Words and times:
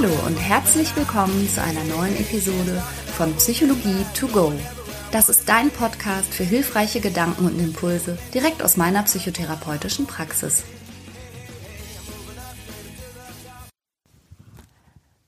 Hallo 0.00 0.14
und 0.26 0.36
herzlich 0.36 0.94
willkommen 0.94 1.48
zu 1.48 1.60
einer 1.60 1.82
neuen 1.82 2.14
Episode 2.18 2.80
von 3.16 3.34
Psychologie 3.34 4.06
to 4.14 4.28
go. 4.28 4.52
Das 5.10 5.28
ist 5.28 5.48
dein 5.48 5.70
Podcast 5.70 6.32
für 6.32 6.44
hilfreiche 6.44 7.00
Gedanken 7.00 7.46
und 7.46 7.58
Impulse 7.58 8.16
direkt 8.32 8.62
aus 8.62 8.76
meiner 8.76 9.02
psychotherapeutischen 9.02 10.06
Praxis. 10.06 10.62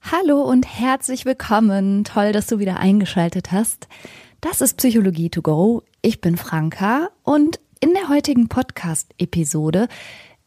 Hallo 0.02 0.42
und 0.42 0.68
herzlich 0.68 1.24
willkommen. 1.24 2.04
Toll, 2.04 2.30
dass 2.30 2.46
du 2.46 2.60
wieder 2.60 2.78
eingeschaltet 2.78 3.50
hast. 3.50 3.88
Das 4.40 4.60
ist 4.60 4.76
Psychologie 4.76 5.30
to 5.30 5.42
go. 5.42 5.82
Ich 6.00 6.20
bin 6.20 6.36
Franka 6.36 7.10
und 7.24 7.58
in 7.80 7.92
der 7.92 8.08
heutigen 8.08 8.46
Podcast-Episode 8.48 9.88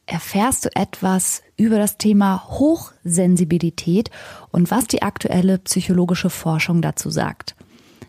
erfährst 0.05 0.64
du 0.64 0.70
etwas 0.76 1.43
über 1.58 1.78
das 1.78 1.98
Thema 1.98 2.44
Hochsensibilität 2.50 4.10
und 4.52 4.72
was 4.72 4.88
die 4.88 5.02
aktuelle 5.02 5.60
psychologische 5.60 6.30
Forschung 6.30 6.82
dazu 6.82 7.10
sagt. 7.10 7.56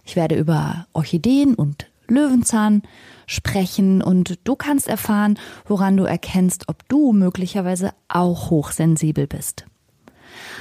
Ich 0.04 0.16
werde 0.16 0.36
über 0.36 0.86
Orchideen 0.92 1.54
und 1.54 1.86
Löwenzahn 2.08 2.82
sprechen 3.26 4.02
und 4.02 4.38
du 4.44 4.56
kannst 4.56 4.88
erfahren, 4.88 5.38
woran 5.66 5.96
du 5.96 6.04
erkennst, 6.04 6.68
ob 6.68 6.86
du 6.88 7.12
möglicherweise 7.12 7.92
auch 8.08 8.50
hochsensibel 8.50 9.26
bist. 9.26 9.64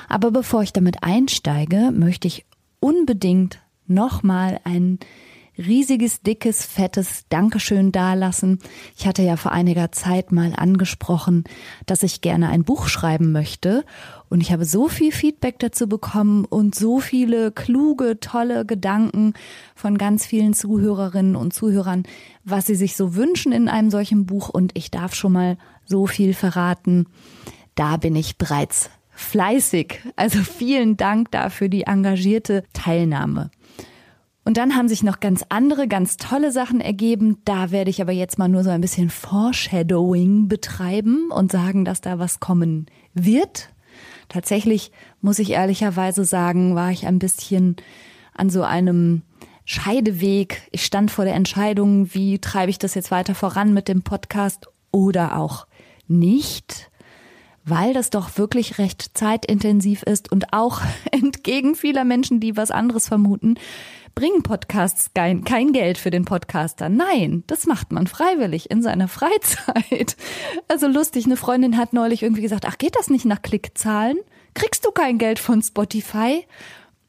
Aber 0.08 0.32
bevor 0.32 0.64
ich 0.64 0.74
damit 0.74 1.04
einsteige, 1.04 1.92
möchte 1.92 2.28
ich 2.28 2.46
unbedingt 2.80 3.60
nochmal 3.88 4.60
einen 4.64 5.00
riesiges, 5.58 6.22
dickes, 6.22 6.66
fettes 6.66 7.26
Dankeschön 7.30 7.92
dalassen. 7.92 8.60
Ich 8.98 9.08
hatte 9.08 9.22
ja 9.22 9.38
vor 9.38 9.52
einiger 9.52 9.92
Zeit 9.92 10.32
mal 10.32 10.54
angesprochen, 10.56 11.44
dass 11.86 12.04
ich 12.04 12.22
gerne 12.22 12.50
ein 12.50 12.64
Buch 12.64 12.88
schreiben 12.88 13.32
möchte. 13.32 13.86
Und 14.30 14.42
ich 14.42 14.52
habe 14.52 14.66
so 14.66 14.88
viel 14.88 15.12
Feedback 15.12 15.60
dazu 15.60 15.88
bekommen 15.88 16.46
und 16.46 16.76
so 16.76 17.00
viele 17.00 17.52
kluge, 17.52 18.20
tolle 18.20 18.66
Gedanken 18.66 19.34
von 19.76 19.98
ganz 19.98 20.26
vielen 20.26 20.54
Zuhörerinnen 20.54 21.36
und 21.36 21.54
Zuhörern, 21.54 22.04
was 22.44 22.66
sie 22.66 22.76
sich 22.76 22.96
so 22.96 23.16
wünschen 23.16 23.52
in 23.52 23.70
einem 23.70 23.92
solchen 23.92 24.26
Buch. 24.26 24.50
Und 24.50 24.72
ich 24.76 24.90
darf 24.90 25.14
schon 25.14 25.34
mal 25.34 25.58
so 25.86 26.08
viel 26.08 26.34
verraten. 26.34 27.06
Da 27.76 27.98
bin 27.98 28.16
ich 28.16 28.38
bereits 28.38 28.90
fleißig. 29.12 30.00
Also 30.16 30.40
vielen 30.40 30.98
Dank 30.98 31.32
dafür 31.32 31.70
die 31.70 31.84
engagierte 31.84 32.64
Teilnahme. 32.74 33.52
Und 34.46 34.58
dann 34.58 34.76
haben 34.76 34.90
sich 34.90 35.04
noch 35.04 35.22
ganz 35.22 35.46
andere, 35.50 35.88
ganz 35.88 36.18
tolle 36.18 36.52
Sachen 36.52 36.82
ergeben. 36.82 37.38
Da 37.46 37.72
werde 37.72 37.90
ich 37.90 38.02
aber 38.02 38.12
jetzt 38.12 38.38
mal 38.38 38.50
nur 38.50 38.64
so 38.64 38.70
ein 38.70 38.82
bisschen 38.82 39.10
Foreshadowing 39.10 40.50
betreiben 40.50 41.32
und 41.32 41.52
sagen, 41.52 41.86
dass 41.86 42.02
da 42.02 42.20
was 42.20 42.42
kommen 42.42 42.88
wird. 43.14 43.70
Tatsächlich 44.28 44.92
muss 45.22 45.40
ich 45.40 45.52
ehrlicherweise 45.52 46.26
sagen, 46.26 46.76
war 46.76 46.92
ich 46.92 47.08
ein 47.08 47.20
bisschen 47.20 47.78
an 48.34 48.50
so 48.50 48.64
einem 48.64 49.22
Scheideweg. 49.66 50.62
Ich 50.72 50.84
stand 50.84 51.12
vor 51.12 51.24
der 51.24 51.36
Entscheidung, 51.36 52.14
wie 52.14 52.40
treibe 52.40 52.70
ich 52.70 52.80
das 52.80 52.96
jetzt 52.96 53.12
weiter 53.12 53.36
voran 53.36 53.74
mit 53.74 53.88
dem 53.88 54.02
Podcast 54.02 54.68
oder 54.92 55.38
auch 55.38 55.68
nicht, 56.08 56.92
weil 57.64 57.94
das 57.94 58.10
doch 58.10 58.38
wirklich 58.38 58.78
recht 58.78 59.18
zeitintensiv 59.18 60.04
ist 60.04 60.32
und 60.32 60.52
auch 60.52 60.82
entgegen 61.12 61.76
vieler 61.76 62.04
Menschen, 62.04 62.40
die 62.40 62.58
was 62.58 62.72
anderes 62.72 63.08
vermuten, 63.08 63.56
bringen 64.16 64.44
Podcasts 64.44 65.12
kein, 65.14 65.44
kein 65.44 65.74
Geld 65.74 65.98
für 65.98 66.12
den 66.12 66.26
Podcaster. 66.26 66.90
Nein, 66.90 67.44
das 67.48 67.66
macht 67.66 67.92
man 67.92 68.08
freiwillig 68.08 68.70
in 68.72 68.82
seiner 68.82 69.08
Freizeit. 69.08 70.16
Also 70.68 70.88
lustig, 70.88 71.26
eine 71.26 71.38
Freundin 71.38 71.78
hat 71.78 71.94
neulich 71.94 72.24
irgendwie 72.24 72.42
gesagt, 72.42 72.66
ach, 72.68 72.78
geht 72.78 72.96
das 72.96 73.10
nicht 73.10 73.26
nach 73.26 73.42
Klickzahlen? 73.42 74.18
Kriegst 74.54 74.86
du 74.86 74.92
kein 74.92 75.18
Geld 75.18 75.40
von 75.40 75.62
Spotify? 75.62 76.46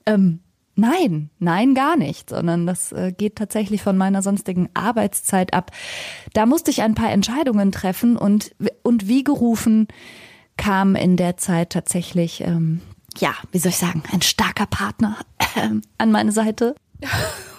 Ähm, 0.07 0.41
Nein, 0.77 1.31
nein, 1.39 1.75
gar 1.75 1.97
nicht, 1.97 2.31
sondern 2.31 2.67
das 2.67 2.91
äh, 2.91 3.13
geht 3.17 3.37
tatsächlich 3.37 3.83
von 3.83 3.97
meiner 3.97 4.23
sonstigen 4.23 4.69
Arbeitszeit 4.75 5.55
ab. 5.55 5.71
Da 6.33 6.47
musste 6.47 6.71
ich 6.73 6.83
ein 6.83 6.97
paar 6.97 7.13
Entscheidungen 7.13 7.71
treffen 7.71 8.17
und, 8.17 8.55
und 8.83 9.07
wie 9.07 9.23
gerufen 9.23 9.87
kam 10.57 10.97
in 10.97 11.17
der 11.17 11.37
Zeit 11.37 11.71
tatsächlich, 11.71 12.41
ähm, 12.41 12.81
ja, 13.17 13.35
wie 13.53 13.59
soll 13.59 13.71
ich 13.71 13.79
sagen, 13.79 14.03
ein 14.13 14.23
starker 14.23 14.67
Partner 14.67 15.17
äh, 15.55 15.71
an 15.99 16.11
meine 16.11 16.33
Seite. 16.33 16.75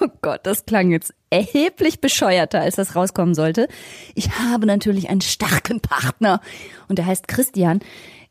Oh 0.02 0.10
Gott, 0.22 0.42
das 0.44 0.66
klang 0.66 0.92
jetzt 0.92 1.14
erheblich 1.30 2.02
bescheuerter, 2.02 2.60
als 2.60 2.76
das 2.76 2.96
rauskommen 2.96 3.34
sollte. 3.34 3.70
Ich 4.14 4.38
habe 4.38 4.68
natürlich 4.68 5.10
einen 5.10 5.22
starken 5.22 5.80
Partner 5.80 6.42
und 6.90 7.00
der 7.00 7.06
heißt 7.06 7.30
Christian. 7.30 7.80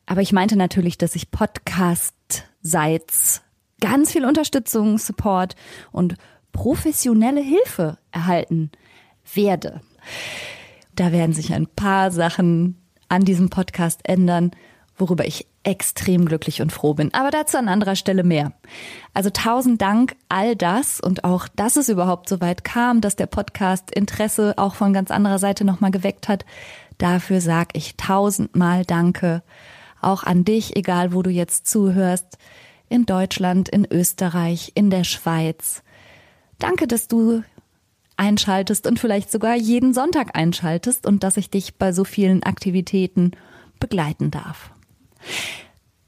Aber 0.07 0.21
ich 0.21 0.33
meinte 0.33 0.57
natürlich, 0.57 0.99
dass 0.99 1.17
ich 1.17 1.31
Podcast-seits 1.31 3.41
ganz 3.81 4.13
viel 4.13 4.27
Unterstützung, 4.27 4.99
Support 4.99 5.57
und 5.91 6.17
professionelle 6.53 7.41
Hilfe 7.41 7.97
erhalten 8.13 8.71
werde. 9.33 9.81
Da 10.95 11.11
werden 11.11 11.33
sich 11.33 11.55
ein 11.55 11.67
paar 11.67 12.11
Sachen 12.11 12.77
an 13.09 13.25
diesem 13.25 13.49
Podcast 13.49 14.01
ändern 14.05 14.51
worüber 14.97 15.27
ich 15.27 15.47
extrem 15.65 16.27
glücklich 16.27 16.63
und 16.63 16.73
froh 16.73 16.95
bin. 16.95 17.13
Aber 17.13 17.31
dazu 17.31 17.57
an 17.57 17.69
anderer 17.69 17.97
Stelle 17.97 18.23
mehr. 18.23 18.53
Also 19.13 19.31
tausend 19.31 19.81
Dank 19.83 20.15
all 20.29 20.55
das 20.57 21.01
und 21.01 21.25
auch, 21.25 21.49
dass 21.49 21.77
es 21.77 21.89
überhaupt 21.89 22.29
so 22.29 22.41
weit 22.41 22.65
kam, 22.65 23.01
dass 23.01 23.17
der 23.17 23.27
Podcast 23.27 23.91
Interesse 23.91 24.55
auch 24.57 24.75
von 24.75 24.93
ganz 24.93 25.11
anderer 25.11 25.39
Seite 25.39 25.65
nochmal 25.65 25.91
geweckt 25.91 26.29
hat. 26.29 26.45
Dafür 26.99 27.41
sag 27.41 27.77
ich 27.77 27.97
tausendmal 27.97 28.85
Danke. 28.85 29.43
Auch 30.01 30.23
an 30.23 30.45
dich, 30.45 30.77
egal 30.77 31.13
wo 31.13 31.23
du 31.23 31.31
jetzt 31.31 31.67
zuhörst. 31.67 32.39
In 32.89 33.07
Deutschland, 33.07 33.69
in 33.69 33.87
Österreich, 33.91 34.73
in 34.75 34.91
der 34.91 35.05
Schweiz. 35.05 35.83
Danke, 36.59 36.87
dass 36.87 37.09
du 37.09 37.43
einschaltest 38.17 38.87
und 38.87 39.01
vielleicht 39.01 39.31
sogar 39.33 39.57
jeden 39.57 39.95
Sonntag 39.95 40.37
einschaltest 40.37 41.07
und 41.07 41.25
dass 41.25 41.37
ich 41.37 41.51
dich 41.51 41.77
bei 41.77 41.93
so 41.93 42.05
vielen 42.05 42.43
Aktivitäten 42.43 43.33
begleiten 43.81 44.31
darf. 44.31 44.74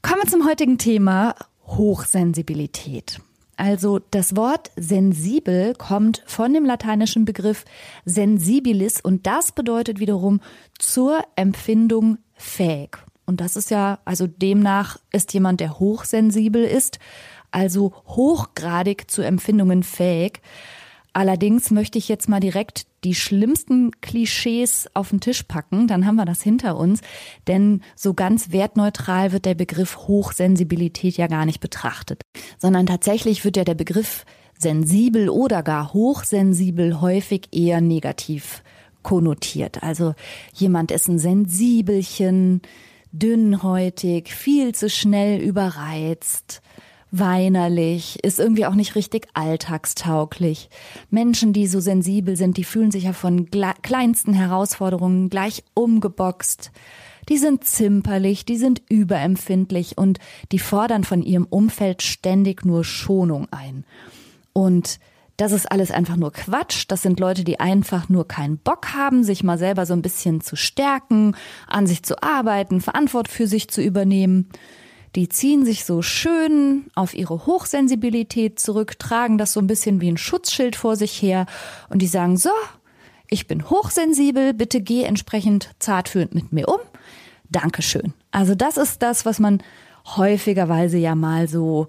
Kommen 0.01 0.21
wir 0.23 0.29
zum 0.29 0.47
heutigen 0.47 0.77
Thema 0.77 1.35
Hochsensibilität. 1.65 3.19
Also 3.57 3.99
das 4.11 4.35
Wort 4.35 4.71
sensibel 4.75 5.73
kommt 5.73 6.23
von 6.27 6.53
dem 6.53 6.63
lateinischen 6.63 7.25
Begriff 7.25 7.65
sensibilis 8.05 9.01
und 9.01 9.25
das 9.25 9.51
bedeutet 9.51 9.99
wiederum 9.99 10.41
zur 10.77 11.23
Empfindung 11.35 12.19
fähig. 12.35 12.99
Und 13.25 13.41
das 13.41 13.55
ist 13.57 13.71
ja, 13.71 13.99
also 14.05 14.27
demnach 14.27 14.97
ist 15.11 15.33
jemand, 15.33 15.59
der 15.59 15.79
hochsensibel 15.79 16.63
ist, 16.63 16.99
also 17.51 17.93
hochgradig 18.05 19.09
zu 19.09 19.23
Empfindungen 19.23 19.83
fähig. 19.83 20.41
Allerdings 21.17 21.71
möchte 21.71 21.97
ich 21.97 22.09
jetzt 22.09 22.29
mal 22.29 22.39
direkt 22.39 22.85
die 23.03 23.15
schlimmsten 23.15 23.89
Klischees 24.01 24.87
auf 24.93 25.09
den 25.09 25.19
Tisch 25.19 25.41
packen, 25.41 25.87
dann 25.87 26.05
haben 26.05 26.17
wir 26.17 26.25
das 26.25 26.43
hinter 26.43 26.77
uns. 26.77 27.01
Denn 27.47 27.81
so 27.95 28.13
ganz 28.13 28.51
wertneutral 28.51 29.31
wird 29.31 29.45
der 29.45 29.55
Begriff 29.55 29.97
Hochsensibilität 29.97 31.17
ja 31.17 31.25
gar 31.25 31.47
nicht 31.47 31.59
betrachtet, 31.59 32.21
sondern 32.59 32.85
tatsächlich 32.85 33.43
wird 33.43 33.57
ja 33.57 33.63
der 33.63 33.73
Begriff 33.73 34.25
sensibel 34.59 35.29
oder 35.29 35.63
gar 35.63 35.91
hochsensibel 35.91 37.01
häufig 37.01 37.47
eher 37.51 37.81
negativ 37.81 38.61
konnotiert. 39.01 39.81
Also 39.81 40.13
jemand 40.53 40.91
ist 40.91 41.07
ein 41.07 41.17
Sensibelchen, 41.17 42.61
dünnhäutig, 43.11 44.31
viel 44.31 44.75
zu 44.75 44.87
schnell 44.87 45.41
überreizt, 45.41 46.61
weinerlich, 47.11 48.23
ist 48.23 48.39
irgendwie 48.39 48.65
auch 48.65 48.75
nicht 48.75 48.95
richtig 48.95 49.27
alltagstauglich. 49.33 50.69
Menschen, 51.09 51.53
die 51.53 51.67
so 51.67 51.79
sensibel 51.79 52.35
sind, 52.35 52.57
die 52.57 52.63
fühlen 52.63 52.91
sich 52.91 53.03
ja 53.05 53.13
von 53.13 53.49
kleinsten 53.49 54.33
Herausforderungen 54.33 55.29
gleich 55.29 55.63
umgeboxt. 55.73 56.71
Die 57.29 57.37
sind 57.37 57.65
zimperlich, 57.65 58.45
die 58.45 58.57
sind 58.57 58.81
überempfindlich 58.89 59.97
und 59.97 60.19
die 60.51 60.59
fordern 60.59 61.03
von 61.03 61.21
ihrem 61.21 61.45
Umfeld 61.45 62.01
ständig 62.01 62.65
nur 62.65 62.83
Schonung 62.83 63.47
ein. 63.51 63.85
Und 64.53 64.99
das 65.35 65.51
ist 65.51 65.71
alles 65.71 65.91
einfach 65.91 66.15
nur 66.15 66.31
Quatsch. 66.31 66.85
Das 66.87 67.03
sind 67.03 67.19
Leute, 67.19 67.43
die 67.43 67.59
einfach 67.59 68.09
nur 68.09 68.27
keinen 68.27 68.57
Bock 68.57 68.93
haben, 68.95 69.23
sich 69.23 69.43
mal 69.43 69.59
selber 69.59 69.85
so 69.85 69.93
ein 69.93 70.01
bisschen 70.01 70.41
zu 70.41 70.55
stärken, 70.55 71.35
an 71.67 71.85
sich 71.85 72.01
zu 72.01 72.23
arbeiten, 72.23 72.81
Verantwortung 72.81 73.31
für 73.31 73.47
sich 73.47 73.69
zu 73.69 73.81
übernehmen. 73.81 74.49
Die 75.17 75.29
ziehen 75.29 75.65
sich 75.65 75.83
so 75.83 76.03
schön 76.03 76.91
auf 76.93 77.15
ihre 77.15 77.47
Hochsensibilität 77.47 78.59
zurück, 78.59 78.99
tragen 78.99 79.39
das 79.39 79.51
so 79.51 79.59
ein 79.59 79.65
bisschen 79.65 79.99
wie 79.99 80.11
ein 80.11 80.17
Schutzschild 80.17 80.75
vor 80.75 80.95
sich 80.95 81.19
her 81.19 81.47
und 81.89 82.03
die 82.03 82.07
sagen, 82.07 82.37
so, 82.37 82.51
ich 83.27 83.47
bin 83.47 83.67
hochsensibel, 83.67 84.53
bitte 84.53 84.79
geh 84.79 85.01
entsprechend 85.01 85.71
zartfühlend 85.79 86.35
mit 86.35 86.53
mir 86.53 86.67
um. 86.67 86.77
Dankeschön. 87.49 88.13
Also 88.29 88.53
das 88.53 88.77
ist 88.77 89.01
das, 89.01 89.25
was 89.25 89.39
man 89.39 89.63
häufigerweise 90.05 90.99
ja 90.99 91.15
mal 91.15 91.47
so 91.47 91.87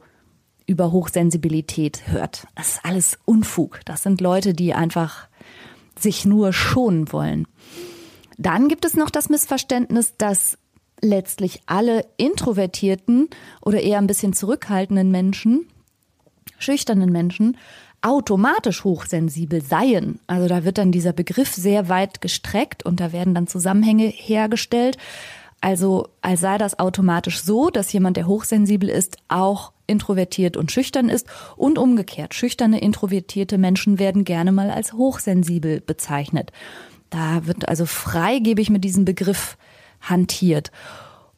über 0.66 0.90
Hochsensibilität 0.90 2.08
hört. 2.08 2.46
Das 2.54 2.76
ist 2.76 2.80
alles 2.82 3.18
Unfug. 3.26 3.80
Das 3.84 4.04
sind 4.04 4.22
Leute, 4.22 4.54
die 4.54 4.72
einfach 4.72 5.28
sich 5.98 6.24
nur 6.24 6.54
schonen 6.54 7.12
wollen. 7.12 7.46
Dann 8.38 8.68
gibt 8.68 8.86
es 8.86 8.94
noch 8.94 9.10
das 9.10 9.28
Missverständnis, 9.28 10.14
dass 10.16 10.57
letztlich 11.00 11.60
alle 11.66 12.04
introvertierten 12.16 13.28
oder 13.62 13.80
eher 13.80 13.98
ein 13.98 14.06
bisschen 14.06 14.32
zurückhaltenden 14.32 15.10
Menschen, 15.10 15.68
schüchternen 16.58 17.10
Menschen, 17.10 17.56
automatisch 18.02 18.84
hochsensibel 18.84 19.62
seien. 19.62 20.20
Also 20.26 20.48
da 20.48 20.64
wird 20.64 20.78
dann 20.78 20.92
dieser 20.92 21.12
Begriff 21.12 21.52
sehr 21.52 21.88
weit 21.88 22.20
gestreckt 22.20 22.84
und 22.84 23.00
da 23.00 23.12
werden 23.12 23.34
dann 23.34 23.46
Zusammenhänge 23.46 24.06
hergestellt. 24.06 24.96
Also 25.60 26.08
als 26.22 26.40
sei 26.40 26.58
das 26.58 26.78
automatisch 26.78 27.42
so, 27.42 27.70
dass 27.70 27.92
jemand, 27.92 28.16
der 28.16 28.28
hochsensibel 28.28 28.88
ist, 28.88 29.16
auch 29.26 29.72
introvertiert 29.88 30.56
und 30.56 30.70
schüchtern 30.70 31.08
ist 31.08 31.26
und 31.56 31.78
umgekehrt. 31.78 32.34
Schüchterne, 32.34 32.80
introvertierte 32.80 33.58
Menschen 33.58 33.98
werden 33.98 34.24
gerne 34.24 34.52
mal 34.52 34.70
als 34.70 34.92
hochsensibel 34.92 35.80
bezeichnet. 35.80 36.52
Da 37.10 37.46
wird 37.46 37.68
also 37.68 37.86
freigebig 37.86 38.70
mit 38.70 38.84
diesem 38.84 39.04
Begriff 39.04 39.56
hantiert. 40.00 40.70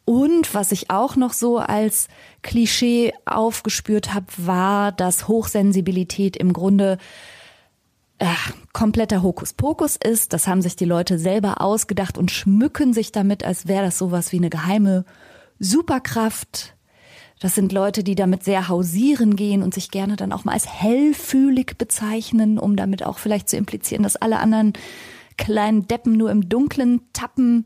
Und 0.04 0.54
was 0.54 0.72
ich 0.72 0.90
auch 0.90 1.16
noch 1.16 1.32
so 1.32 1.58
als 1.58 2.08
Klischee 2.42 3.12
aufgespürt 3.26 4.12
habe, 4.12 4.26
war, 4.38 4.92
dass 4.92 5.28
Hochsensibilität 5.28 6.36
im 6.36 6.52
Grunde 6.52 6.98
äh, 8.18 8.26
kompletter 8.72 9.22
Hokuspokus 9.22 9.96
ist. 9.96 10.32
Das 10.32 10.46
haben 10.46 10.62
sich 10.62 10.76
die 10.76 10.84
Leute 10.84 11.18
selber 11.18 11.60
ausgedacht 11.60 12.18
und 12.18 12.30
schmücken 12.30 12.92
sich 12.92 13.12
damit, 13.12 13.44
als 13.44 13.66
wäre 13.66 13.84
das 13.84 13.98
sowas 13.98 14.32
wie 14.32 14.38
eine 14.38 14.50
geheime 14.50 15.04
Superkraft. 15.58 16.74
Das 17.40 17.54
sind 17.54 17.72
Leute, 17.72 18.04
die 18.04 18.14
damit 18.14 18.44
sehr 18.44 18.68
hausieren 18.68 19.34
gehen 19.36 19.62
und 19.62 19.72
sich 19.72 19.90
gerne 19.90 20.16
dann 20.16 20.32
auch 20.32 20.44
mal 20.44 20.52
als 20.52 20.66
hellfühlig 20.66 21.78
bezeichnen, 21.78 22.58
um 22.58 22.76
damit 22.76 23.02
auch 23.02 23.18
vielleicht 23.18 23.48
zu 23.48 23.56
implizieren, 23.56 24.02
dass 24.02 24.16
alle 24.16 24.38
anderen 24.38 24.74
kleinen 25.38 25.88
Deppen 25.88 26.12
nur 26.12 26.30
im 26.30 26.50
Dunklen 26.50 27.00
tappen. 27.14 27.64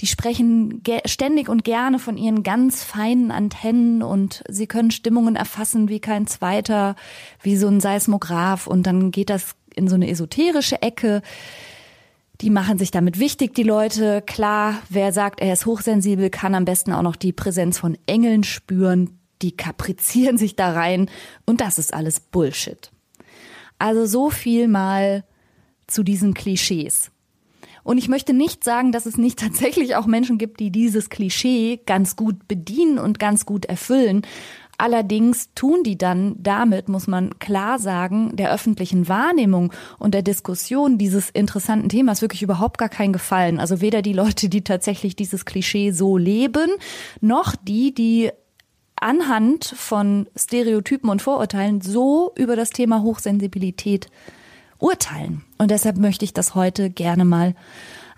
Die 0.00 0.06
sprechen 0.06 0.82
ständig 1.04 1.48
und 1.48 1.62
gerne 1.62 1.98
von 1.98 2.16
ihren 2.16 2.42
ganz 2.42 2.82
feinen 2.82 3.30
Antennen 3.30 4.02
und 4.02 4.42
sie 4.48 4.66
können 4.66 4.90
Stimmungen 4.90 5.36
erfassen 5.36 5.90
wie 5.90 6.00
kein 6.00 6.26
zweiter, 6.26 6.96
wie 7.42 7.56
so 7.56 7.68
ein 7.68 7.80
Seismograph 7.80 8.66
und 8.66 8.86
dann 8.86 9.10
geht 9.10 9.28
das 9.28 9.54
in 9.74 9.88
so 9.88 9.94
eine 9.94 10.08
esoterische 10.08 10.80
Ecke. 10.80 11.20
Die 12.40 12.48
machen 12.48 12.78
sich 12.78 12.90
damit 12.90 13.18
wichtig, 13.18 13.54
die 13.54 13.62
Leute. 13.62 14.22
Klar, 14.22 14.80
wer 14.88 15.12
sagt, 15.12 15.40
er 15.40 15.52
ist 15.52 15.66
hochsensibel, 15.66 16.30
kann 16.30 16.54
am 16.54 16.64
besten 16.64 16.94
auch 16.94 17.02
noch 17.02 17.16
die 17.16 17.32
Präsenz 17.32 17.78
von 17.78 17.98
Engeln 18.06 18.42
spüren. 18.42 19.18
Die 19.42 19.52
kaprizieren 19.52 20.38
sich 20.38 20.56
da 20.56 20.72
rein 20.72 21.10
und 21.44 21.60
das 21.60 21.78
ist 21.78 21.92
alles 21.92 22.20
Bullshit. 22.20 22.90
Also 23.78 24.06
so 24.06 24.30
viel 24.30 24.66
mal 24.66 25.24
zu 25.86 26.02
diesen 26.02 26.32
Klischees. 26.32 27.10
Und 27.90 27.98
ich 27.98 28.06
möchte 28.06 28.32
nicht 28.32 28.62
sagen, 28.62 28.92
dass 28.92 29.04
es 29.04 29.16
nicht 29.16 29.40
tatsächlich 29.40 29.96
auch 29.96 30.06
Menschen 30.06 30.38
gibt, 30.38 30.60
die 30.60 30.70
dieses 30.70 31.10
Klischee 31.10 31.80
ganz 31.86 32.14
gut 32.14 32.46
bedienen 32.46 33.00
und 33.00 33.18
ganz 33.18 33.46
gut 33.46 33.64
erfüllen. 33.64 34.22
Allerdings 34.78 35.52
tun 35.56 35.82
die 35.82 35.98
dann 35.98 36.36
damit, 36.38 36.88
muss 36.88 37.08
man 37.08 37.40
klar 37.40 37.80
sagen, 37.80 38.36
der 38.36 38.52
öffentlichen 38.52 39.08
Wahrnehmung 39.08 39.72
und 39.98 40.14
der 40.14 40.22
Diskussion 40.22 40.98
dieses 40.98 41.30
interessanten 41.30 41.88
Themas 41.88 42.22
wirklich 42.22 42.44
überhaupt 42.44 42.78
gar 42.78 42.88
keinen 42.88 43.12
Gefallen. 43.12 43.58
Also 43.58 43.80
weder 43.80 44.02
die 44.02 44.12
Leute, 44.12 44.48
die 44.48 44.62
tatsächlich 44.62 45.16
dieses 45.16 45.44
Klischee 45.44 45.90
so 45.90 46.16
leben, 46.16 46.70
noch 47.20 47.56
die, 47.56 47.92
die 47.92 48.30
anhand 48.94 49.64
von 49.64 50.28
Stereotypen 50.36 51.10
und 51.10 51.22
Vorurteilen 51.22 51.80
so 51.80 52.30
über 52.36 52.54
das 52.54 52.70
Thema 52.70 53.02
Hochsensibilität 53.02 54.06
urteilen. 54.80 55.44
Und 55.58 55.70
deshalb 55.70 55.96
möchte 55.96 56.24
ich 56.24 56.32
das 56.32 56.54
heute 56.54 56.90
gerne 56.90 57.24
mal 57.24 57.54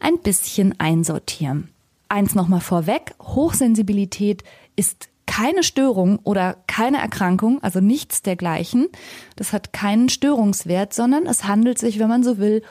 ein 0.00 0.18
bisschen 0.18 0.78
einsortieren. 0.80 1.68
Eins 2.08 2.34
nochmal 2.34 2.60
vorweg, 2.60 3.14
Hochsensibilität 3.20 4.44
ist 4.76 5.08
keine 5.26 5.62
Störung 5.62 6.18
oder 6.24 6.56
keine 6.66 6.98
Erkrankung, 6.98 7.62
also 7.62 7.80
nichts 7.80 8.22
dergleichen. 8.22 8.88
Das 9.36 9.52
hat 9.52 9.72
keinen 9.72 10.08
Störungswert, 10.08 10.92
sondern 10.92 11.26
es 11.26 11.44
handelt 11.44 11.78
sich, 11.78 11.98
wenn 11.98 12.08
man 12.08 12.22
so 12.22 12.38
will, 12.38 12.62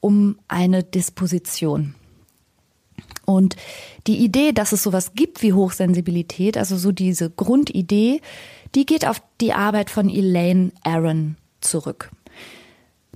um 0.00 0.38
eine 0.48 0.82
Disposition. 0.82 1.94
Und 3.26 3.56
die 4.06 4.18
Idee, 4.24 4.52
dass 4.52 4.72
es 4.72 4.82
sowas 4.82 5.12
gibt 5.14 5.42
wie 5.42 5.52
Hochsensibilität, 5.52 6.56
also 6.56 6.78
so 6.78 6.92
diese 6.92 7.28
Grundidee, 7.28 8.22
die 8.74 8.86
geht 8.86 9.06
auf 9.06 9.22
die 9.42 9.52
Arbeit 9.52 9.90
von 9.90 10.08
Elaine 10.08 10.72
Aaron 10.82 11.36
zurück. 11.60 12.10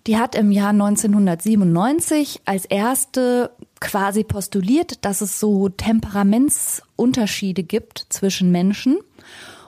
Die 0.07 0.19
hat 0.19 0.35
im 0.35 0.51
Jahr 0.51 0.71
1997 0.71 2.41
als 2.45 2.65
erste 2.65 3.53
quasi 3.81 4.25
postuliert, 4.25 5.05
dass 5.05 5.21
es 5.21 5.39
so 5.39 5.69
Temperamentsunterschiede 5.69 7.63
gibt 7.63 8.07
zwischen 8.09 8.51
Menschen 8.51 8.99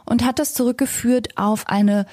und 0.04 0.25
hat 0.25 0.40
das 0.40 0.54
zurückgeführt 0.54 1.36
auf 1.36 1.69
eine 1.69 2.06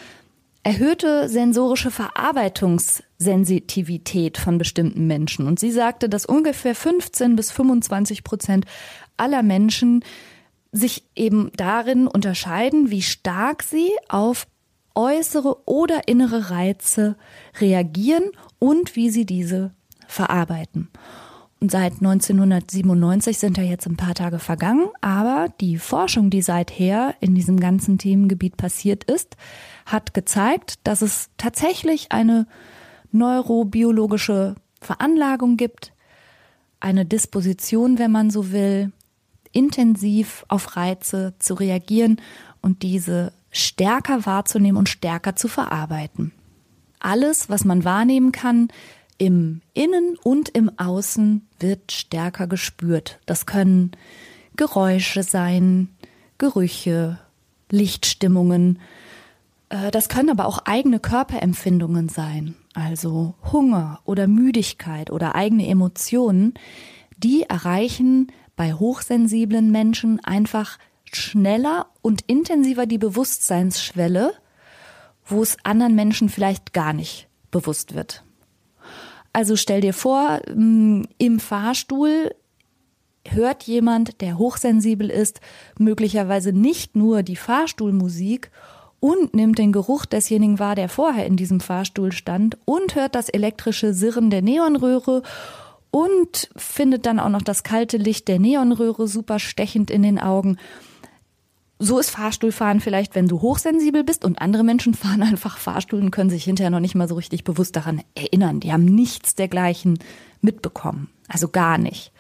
erhöhte 0.64 1.28
sensorische 1.28 1.90
Verarbeitungssensitivität 1.90 4.38
von 4.38 4.60
bestimmten 4.60 5.08
Menschen. 5.08 5.48
Und 5.48 5.60
sie 5.60 5.72
sagte, 5.72 6.08
dass 6.08 6.28
ungefähr 6.28 6.76
15 6.76 7.36
bis 7.36 7.52
25 7.52 8.24
Prozent 8.24 8.66
aller 9.18 9.42
Menschen 9.42 10.06
sich 10.72 11.04
eben 11.16 11.50
darin 11.56 12.06
unterscheiden, 12.08 12.92
wie 12.92 13.02
stark 13.02 13.64
sie 13.64 13.90
auf 14.08 14.46
äußere 14.96 15.68
oder 15.68 16.08
innere 16.08 16.50
Reize 16.50 17.16
reagieren 17.60 18.32
und 18.60 18.96
wie 18.96 19.10
sie 19.10 19.26
diese 19.26 19.72
verarbeiten. 20.08 20.90
Und 21.60 21.70
seit 21.70 21.94
1997 21.94 23.38
sind 23.38 23.58
ja 23.58 23.64
jetzt 23.64 23.86
ein 23.86 23.96
paar 23.96 24.16
Tage 24.16 24.40
vergangen, 24.40 24.90
aber 25.00 25.48
die 25.62 25.78
Forschung, 25.78 26.32
die 26.32 26.42
seither 26.42 27.14
in 27.20 27.36
diesem 27.36 27.60
ganzen 27.60 28.00
Themengebiet 28.00 28.58
passiert 28.58 29.04
ist, 29.04 29.38
hat 29.86 30.16
gezeigt, 30.16 30.80
dass 30.86 31.04
es 31.04 31.30
tatsächlich 31.38 32.12
eine 32.12 32.48
neurobiologische 33.12 34.56
Veranlagung 34.82 35.56
gibt, 35.56 35.94
eine 36.80 37.06
Disposition, 37.06 38.00
wenn 38.00 38.12
man 38.12 38.32
so 38.32 38.52
will, 38.52 38.92
intensiv 39.52 40.46
auf 40.48 40.76
Reize 40.76 41.36
zu 41.38 41.54
reagieren 41.54 42.20
und 42.62 42.82
diese 42.82 43.34
stärker 43.52 44.26
wahrzunehmen 44.26 44.78
und 44.78 44.90
stärker 44.90 45.36
zu 45.36 45.48
verarbeiten. 45.48 46.32
Alles, 47.00 47.50
was 47.50 47.66
man 47.66 47.84
wahrnehmen 47.84 48.32
kann, 48.32 48.70
im 49.18 49.62
Innen 49.74 50.18
und 50.24 50.50
im 50.50 50.72
Außen 50.80 51.48
wird 51.60 51.92
stärker 51.92 52.48
gespürt. 52.48 53.20
Das 53.26 53.46
können 53.46 53.92
Geräusche 54.56 55.24
sein, 55.24 55.90
Gerüche, 56.38 57.20
Lichtstimmungen. 57.70 58.80
Äh, 59.70 59.92
das 59.92 60.10
können 60.10 60.30
aber 60.30 60.46
auch 60.46 60.60
eigene 60.66 61.00
Körperempfindungen 61.00 62.10
sein, 62.10 62.56
also 62.74 63.36
Hunger 63.52 64.00
oder 64.06 64.28
Müdigkeit 64.28 65.12
oder 65.12 65.36
eigene 65.36 65.68
Emotionen. 65.68 66.56
Die 67.18 67.44
erreichen 67.44 68.32
bei 68.56 68.74
hochsensiblen 68.74 69.72
Menschen 69.72 70.20
einfach 70.24 70.80
schneller 71.16 71.88
und 72.02 72.22
intensiver 72.28 72.86
die 72.86 72.98
Bewusstseinsschwelle, 72.98 74.34
wo 75.26 75.42
es 75.42 75.58
anderen 75.64 75.96
Menschen 75.96 76.30
vielleicht 76.30 76.74
gar 76.74 76.94
nicht 76.94 77.28
bewusst 77.52 77.94
wird. 77.94 78.24
Also 79.34 79.56
stell 79.56 79.82
dir 79.82 79.94
vor, 79.94 80.42
im 80.48 81.40
Fahrstuhl 81.40 82.36
hört 83.28 83.64
jemand, 83.64 84.22
der 84.22 84.38
hochsensibel 84.38 85.10
ist, 85.10 85.40
möglicherweise 85.78 86.52
nicht 86.52 86.96
nur 86.96 87.24
die 87.24 87.36
Fahrstuhlmusik 87.36 88.52
und 89.00 89.34
nimmt 89.34 89.58
den 89.58 89.72
Geruch 89.72 90.06
desjenigen 90.06 90.60
wahr, 90.60 90.76
der 90.76 90.90
vorher 90.90 91.26
in 91.26 91.38
diesem 91.38 91.60
Fahrstuhl 91.60 92.12
stand 92.12 92.58
und 92.66 92.96
hört 92.96 93.16
das 93.16 93.30
elektrische 93.30 93.94
Sirren 93.94 94.30
der 94.30 94.42
Neonröhre 94.42 95.24
und 95.92 96.50
findet 96.56 97.06
dann 97.06 97.20
auch 97.20 97.30
noch 97.30 97.42
das 97.42 97.64
kalte 97.64 97.98
Licht 97.98 98.28
der 98.28 98.40
Neonröhre 98.40 99.08
super 99.08 99.40
stechend 99.40 99.92
in 99.92 100.04
den 100.04 100.20
Augen 100.20 100.58
so 101.82 101.98
ist 101.98 102.12
Fahrstuhlfahren 102.12 102.80
vielleicht, 102.80 103.16
wenn 103.16 103.28
du 103.28 103.42
hochsensibel 103.42 104.04
bist 104.04 104.24
und 104.24 104.40
andere 104.40 104.64
Menschen 104.64 104.94
fahren 104.94 105.24
einfach 105.24 105.58
Fahrstuhl 105.58 106.00
und 106.00 106.12
können 106.12 106.30
sich 106.30 106.44
hinterher 106.44 106.70
noch 106.70 106.80
nicht 106.80 106.96
mal 106.96 107.08
so 107.08 107.16
richtig 107.16 107.44
bewusst 107.44 107.76
daran 107.76 108.02
erinnern. 108.16 108.60
Die 108.60 108.72
haben 108.72 108.86
nichts 108.86 109.36
dergleichen 109.36 110.00
mitbekommen. 110.42 111.10
Also 111.28 111.48
gar 111.48 111.78
nicht. 111.78 112.12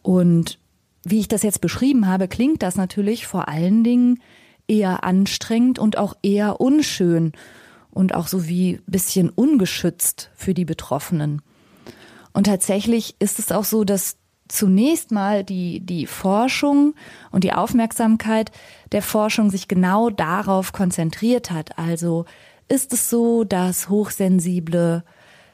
Und 0.00 0.58
wie 1.04 1.20
ich 1.20 1.28
das 1.28 1.42
jetzt 1.42 1.60
beschrieben 1.60 2.06
habe, 2.06 2.28
klingt 2.28 2.62
das 2.62 2.76
natürlich 2.76 3.26
vor 3.26 3.48
allen 3.48 3.84
Dingen 3.84 4.20
eher 4.68 5.04
anstrengend 5.04 5.78
und 5.78 5.98
auch 5.98 6.16
eher 6.22 6.60
unschön 6.60 7.32
und 7.90 8.14
auch 8.14 8.26
so 8.26 8.48
wie 8.48 8.80
bisschen 8.86 9.28
ungeschützt 9.28 10.30
für 10.34 10.54
die 10.54 10.64
Betroffenen. 10.64 11.42
Und 12.32 12.44
tatsächlich 12.46 13.16
ist 13.18 13.38
es 13.38 13.52
auch 13.52 13.64
so, 13.64 13.84
dass 13.84 14.16
zunächst 14.52 15.10
mal 15.10 15.44
die, 15.44 15.80
die 15.80 16.06
Forschung 16.06 16.94
und 17.30 17.42
die 17.42 17.52
Aufmerksamkeit 17.52 18.52
der 18.92 19.02
Forschung 19.02 19.50
sich 19.50 19.66
genau 19.66 20.10
darauf 20.10 20.72
konzentriert 20.72 21.50
hat. 21.50 21.78
Also 21.78 22.26
ist 22.68 22.92
es 22.92 23.08
so, 23.08 23.44
dass 23.44 23.88
Hochsensible 23.88 25.04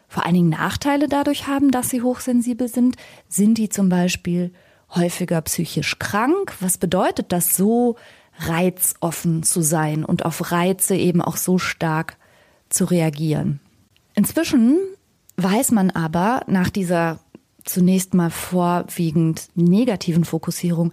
vor 0.09 0.25
allen 0.25 0.35
Dingen 0.35 0.49
Nachteile 0.49 1.09
dadurch 1.09 1.47
haben, 1.47 1.71
dass 1.71 1.91
sie 1.91 2.03
hochsensibel 2.03 2.69
sind? 2.69 2.97
Sind 3.29 3.59
die 3.59 3.69
zum 3.69 3.89
Beispiel 3.89 4.53
häufiger 4.95 5.41
psychisch 5.43 5.99
krank? 5.99 6.55
Was 6.61 6.79
bedeutet 6.79 7.31
das, 7.31 7.55
so 7.55 7.97
reizoffen 8.39 9.43
zu 9.43 9.63
sein 9.63 10.05
und 10.05 10.25
auf 10.25 10.51
Reize 10.51 10.97
eben 10.97 11.21
auch 11.21 11.37
so 11.37 11.59
stark 11.59 12.17
zu 12.69 12.85
reagieren? 12.85 13.61
Inzwischen 14.15 14.79
weiß 15.37 15.71
man 15.71 15.91
aber 15.91 16.43
nach 16.49 16.71
dieser 16.71 17.21
zunächst 17.69 18.15
mal 18.15 18.31
vorwiegend 18.31 19.49
negativen 19.55 20.25
Fokussierung, 20.25 20.93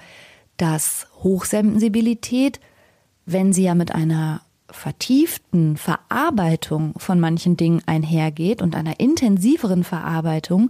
dass 0.57 1.07
Hochsensibilität, 1.23 2.59
wenn 3.25 3.53
sie 3.53 3.63
ja 3.63 3.75
mit 3.75 3.93
einer 3.93 4.41
vertieften 4.69 5.77
Verarbeitung 5.77 6.93
von 6.97 7.19
manchen 7.19 7.55
Dingen 7.55 7.81
einhergeht 7.85 8.61
und 8.61 8.75
einer 8.75 8.99
intensiveren 8.99 9.83
Verarbeitung, 9.83 10.69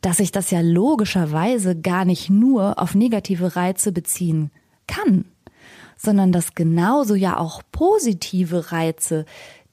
dass 0.00 0.18
sich 0.18 0.32
das 0.32 0.50
ja 0.50 0.60
logischerweise 0.60 1.78
gar 1.78 2.04
nicht 2.04 2.30
nur 2.30 2.78
auf 2.78 2.94
negative 2.94 3.56
Reize 3.56 3.92
beziehen 3.92 4.50
kann, 4.86 5.26
sondern 5.96 6.32
dass 6.32 6.54
genauso 6.54 7.14
ja 7.14 7.38
auch 7.38 7.62
positive 7.70 8.72
Reize 8.72 9.26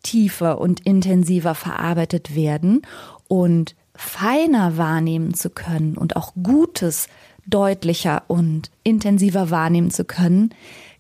tiefer 0.04 0.60
und 0.60 0.86
intensiver 0.86 1.56
verarbeitet 1.56 2.36
werden 2.36 2.82
und 3.28 3.76
feiner 3.98 4.78
wahrnehmen 4.78 5.34
zu 5.34 5.50
können 5.50 5.98
und 5.98 6.16
auch 6.16 6.34
Gutes 6.42 7.08
deutlicher 7.46 8.24
und 8.28 8.70
intensiver 8.84 9.50
wahrnehmen 9.50 9.92
zu 9.92 10.06
können, 10.06 10.54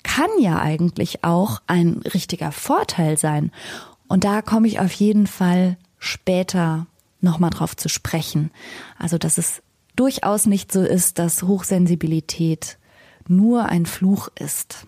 kann 0.04 0.30
ja 0.39 0.60
eigentlich 0.60 1.24
auch 1.24 1.62
ein 1.68 2.01
richtiger 2.13 2.51
Vorteil 2.51 3.18
sein. 3.18 3.51
Und 4.08 4.24
da 4.24 4.42
komme 4.42 4.68
ich 4.68 4.80
auf 4.80 4.94
jeden 4.94 5.27
Fall 5.27 5.77
später 6.00 6.88
nochmal 7.20 7.50
drauf 7.50 7.75
zu 7.75 7.89
sprechen. 7.89 8.51
Also, 8.98 9.18
dass 9.18 9.38
es 9.38 9.62
durchaus 9.96 10.46
nicht 10.46 10.72
so 10.72 10.82
ist, 10.82 11.20
dass 11.20 11.44
Hochsensibilität 11.44 12.77
nur 13.27 13.66
ein 13.66 13.86
Fluch 13.86 14.30
ist. 14.39 14.88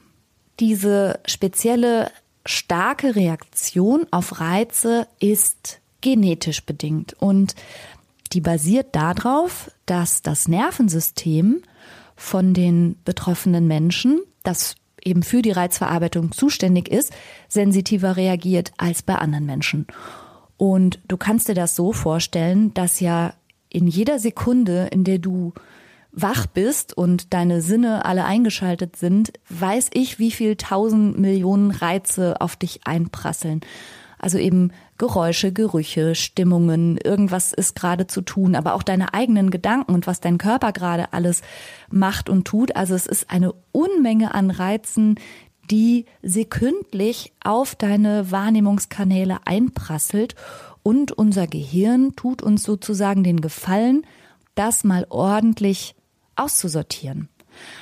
Diese 0.59 1.19
spezielle 1.25 2.11
starke 2.45 3.15
Reaktion 3.15 4.05
auf 4.11 4.39
Reize 4.39 5.07
ist 5.19 5.79
genetisch 6.01 6.63
bedingt 6.65 7.13
und 7.19 7.55
die 8.33 8.41
basiert 8.41 8.95
darauf, 8.95 9.71
dass 9.85 10.21
das 10.21 10.47
Nervensystem 10.47 11.61
von 12.15 12.53
den 12.53 12.97
betroffenen 13.05 13.67
Menschen, 13.67 14.21
das 14.43 14.75
eben 15.03 15.23
für 15.23 15.41
die 15.41 15.51
Reizverarbeitung 15.51 16.31
zuständig 16.31 16.89
ist, 16.89 17.13
sensitiver 17.47 18.17
reagiert 18.17 18.71
als 18.77 19.01
bei 19.01 19.15
anderen 19.15 19.45
Menschen. 19.45 19.87
Und 20.57 20.99
du 21.07 21.15
kannst 21.17 21.47
dir 21.47 21.55
das 21.55 21.75
so 21.75 21.93
vorstellen, 21.93 22.73
dass 22.73 22.99
ja 22.99 23.33
in 23.69 23.87
jeder 23.87 24.19
Sekunde, 24.19 24.89
in 24.91 25.03
der 25.03 25.19
du 25.19 25.53
wach 26.11 26.47
bist 26.47 26.95
und 26.95 27.33
deine 27.33 27.61
Sinne 27.61 28.03
alle 28.05 28.25
eingeschaltet 28.25 28.95
sind, 28.95 29.31
weiß 29.49 29.89
ich, 29.93 30.19
wie 30.19 30.31
viel 30.31 30.55
tausend 30.55 31.19
Millionen 31.19 31.71
Reize 31.71 32.41
auf 32.41 32.55
dich 32.55 32.81
einprasseln. 32.85 33.61
Also 34.19 34.37
eben 34.37 34.71
Geräusche, 34.97 35.51
Gerüche, 35.51 36.13
Stimmungen, 36.13 36.97
irgendwas 36.97 37.53
ist 37.53 37.75
gerade 37.75 38.05
zu 38.07 38.21
tun, 38.21 38.55
aber 38.55 38.73
auch 38.73 38.83
deine 38.83 39.13
eigenen 39.13 39.49
Gedanken 39.49 39.93
und 39.93 40.07
was 40.07 40.19
dein 40.19 40.37
Körper 40.37 40.73
gerade 40.73 41.13
alles 41.13 41.41
macht 41.89 42.29
und 42.29 42.45
tut. 42.45 42.75
Also 42.75 42.95
es 42.95 43.07
ist 43.07 43.31
eine 43.31 43.53
Unmenge 43.71 44.33
an 44.33 44.51
Reizen, 44.51 45.15
die 45.71 46.05
sekündlich 46.21 47.31
auf 47.43 47.75
deine 47.75 48.31
Wahrnehmungskanäle 48.31 49.37
einprasselt 49.45 50.35
und 50.83 51.11
unser 51.11 51.47
Gehirn 51.47 52.15
tut 52.15 52.41
uns 52.41 52.63
sozusagen 52.63 53.23
den 53.23 53.41
Gefallen, 53.41 54.05
das 54.55 54.83
mal 54.83 55.05
ordentlich 55.09 55.95
auszusortieren. 56.35 57.29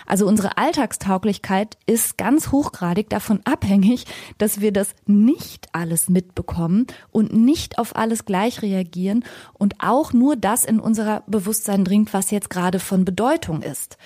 Also 0.05 0.27
unsere 0.27 0.57
Alltagstauglichkeit 0.57 1.77
ist 1.85 2.17
ganz 2.17 2.51
hochgradig 2.51 3.09
davon 3.09 3.41
abhängig, 3.43 4.05
dass 4.37 4.61
wir 4.61 4.71
das 4.71 4.95
nicht 5.05 5.67
alles 5.73 6.09
mitbekommen 6.09 6.87
und 7.11 7.33
nicht 7.33 7.79
auf 7.79 7.95
alles 7.95 8.25
gleich 8.25 8.61
reagieren 8.61 9.23
und 9.53 9.75
auch 9.79 10.13
nur 10.13 10.35
das 10.35 10.65
in 10.65 10.79
unser 10.79 11.23
Bewusstsein 11.27 11.83
dringt, 11.83 12.13
was 12.13 12.31
jetzt 12.31 12.49
gerade 12.49 12.79
von 12.79 13.05
Bedeutung 13.05 13.61
ist. 13.61 13.97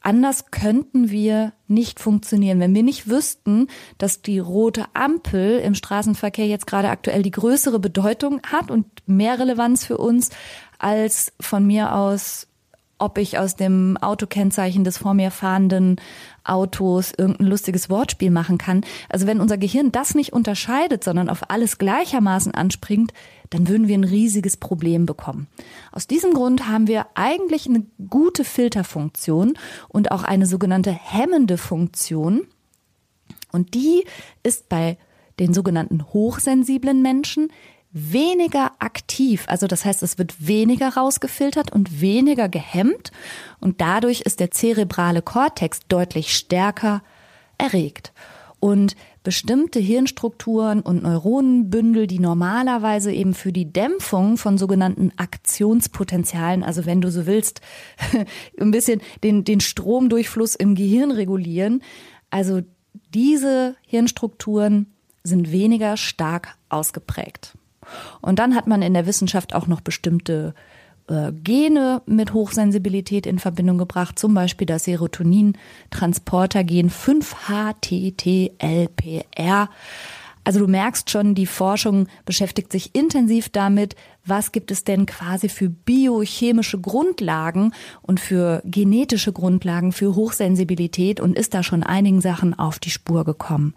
Anders 0.00 0.50
könnten 0.50 1.10
wir 1.10 1.52
nicht 1.66 2.00
funktionieren, 2.00 2.60
wenn 2.60 2.74
wir 2.74 2.82
nicht 2.82 3.08
wüssten, 3.08 3.66
dass 3.98 4.22
die 4.22 4.38
rote 4.38 4.84
Ampel 4.94 5.58
im 5.58 5.74
Straßenverkehr 5.74 6.46
jetzt 6.46 6.66
gerade 6.66 6.88
aktuell 6.88 7.22
die 7.22 7.30
größere 7.30 7.78
Bedeutung 7.78 8.40
hat 8.46 8.70
und 8.70 8.86
mehr 9.06 9.38
Relevanz 9.38 9.84
für 9.84 9.98
uns 9.98 10.30
als 10.78 11.32
von 11.40 11.66
mir 11.66 11.94
aus 11.94 12.46
ob 12.98 13.18
ich 13.18 13.38
aus 13.38 13.56
dem 13.56 13.96
Autokennzeichen 13.96 14.84
des 14.84 14.98
vor 14.98 15.14
mir 15.14 15.30
fahrenden 15.30 15.96
Autos 16.44 17.12
irgendein 17.16 17.46
lustiges 17.46 17.90
Wortspiel 17.90 18.30
machen 18.30 18.58
kann. 18.58 18.82
Also 19.08 19.26
wenn 19.26 19.40
unser 19.40 19.58
Gehirn 19.58 19.92
das 19.92 20.14
nicht 20.14 20.32
unterscheidet, 20.32 21.04
sondern 21.04 21.28
auf 21.28 21.50
alles 21.50 21.78
gleichermaßen 21.78 22.52
anspringt, 22.54 23.12
dann 23.50 23.68
würden 23.68 23.88
wir 23.88 23.96
ein 23.96 24.04
riesiges 24.04 24.56
Problem 24.56 25.06
bekommen. 25.06 25.46
Aus 25.92 26.06
diesem 26.06 26.32
Grund 26.32 26.68
haben 26.68 26.86
wir 26.86 27.06
eigentlich 27.14 27.66
eine 27.66 27.84
gute 28.08 28.44
Filterfunktion 28.44 29.54
und 29.88 30.10
auch 30.10 30.24
eine 30.24 30.46
sogenannte 30.46 30.90
hemmende 30.90 31.58
Funktion. 31.58 32.46
Und 33.52 33.74
die 33.74 34.04
ist 34.42 34.68
bei 34.68 34.98
den 35.38 35.54
sogenannten 35.54 36.04
hochsensiblen 36.12 37.00
Menschen 37.00 37.50
weniger 37.90 38.72
aktiv. 38.78 39.44
Also 39.48 39.66
das 39.66 39.84
heißt, 39.84 40.02
es 40.02 40.18
wird 40.18 40.46
weniger 40.46 40.90
rausgefiltert 40.90 41.72
und 41.72 42.00
weniger 42.00 42.48
gehemmt 42.48 43.10
und 43.60 43.80
dadurch 43.80 44.22
ist 44.22 44.40
der 44.40 44.50
zerebrale 44.50 45.22
Kortex 45.22 45.80
deutlich 45.88 46.34
stärker 46.34 47.02
erregt. 47.56 48.12
Und 48.60 48.96
bestimmte 49.22 49.78
Hirnstrukturen 49.78 50.80
und 50.80 51.02
Neuronenbündel, 51.02 52.06
die 52.06 52.18
normalerweise 52.18 53.12
eben 53.12 53.34
für 53.34 53.52
die 53.52 53.72
Dämpfung 53.72 54.36
von 54.36 54.58
sogenannten 54.58 55.12
Aktionspotenzialen, 55.16 56.64
also 56.64 56.86
wenn 56.86 57.00
du 57.00 57.10
so 57.10 57.26
willst, 57.26 57.60
ein 58.60 58.70
bisschen 58.70 59.00
den, 59.22 59.44
den 59.44 59.60
Stromdurchfluss 59.60 60.54
im 60.56 60.74
Gehirn 60.74 61.12
regulieren, 61.12 61.82
also 62.30 62.62
diese 63.14 63.76
Hirnstrukturen 63.86 64.86
sind 65.22 65.52
weniger 65.52 65.96
stark 65.96 66.56
ausgeprägt. 66.68 67.54
Und 68.20 68.38
dann 68.38 68.54
hat 68.54 68.66
man 68.66 68.82
in 68.82 68.94
der 68.94 69.06
Wissenschaft 69.06 69.54
auch 69.54 69.66
noch 69.66 69.80
bestimmte 69.80 70.54
äh, 71.08 71.32
Gene 71.32 72.02
mit 72.06 72.32
Hochsensibilität 72.32 73.26
in 73.26 73.38
Verbindung 73.38 73.78
gebracht, 73.78 74.18
zum 74.18 74.34
Beispiel 74.34 74.66
das 74.66 74.84
Serotonin-Transportergen 74.84 76.90
5-HTTLPR. 76.90 79.68
Also 80.44 80.60
du 80.60 80.66
merkst 80.66 81.10
schon, 81.10 81.34
die 81.34 81.44
Forschung 81.44 82.06
beschäftigt 82.24 82.72
sich 82.72 82.94
intensiv 82.94 83.50
damit, 83.50 83.96
was 84.24 84.50
gibt 84.50 84.70
es 84.70 84.82
denn 84.82 85.04
quasi 85.04 85.50
für 85.50 85.68
biochemische 85.68 86.80
Grundlagen 86.80 87.74
und 88.00 88.18
für 88.18 88.62
genetische 88.64 89.32
Grundlagen 89.32 89.92
für 89.92 90.14
Hochsensibilität 90.14 91.20
und 91.20 91.36
ist 91.36 91.52
da 91.52 91.62
schon 91.62 91.82
einigen 91.82 92.22
Sachen 92.22 92.58
auf 92.58 92.78
die 92.78 92.88
Spur 92.88 93.24
gekommen. 93.24 93.74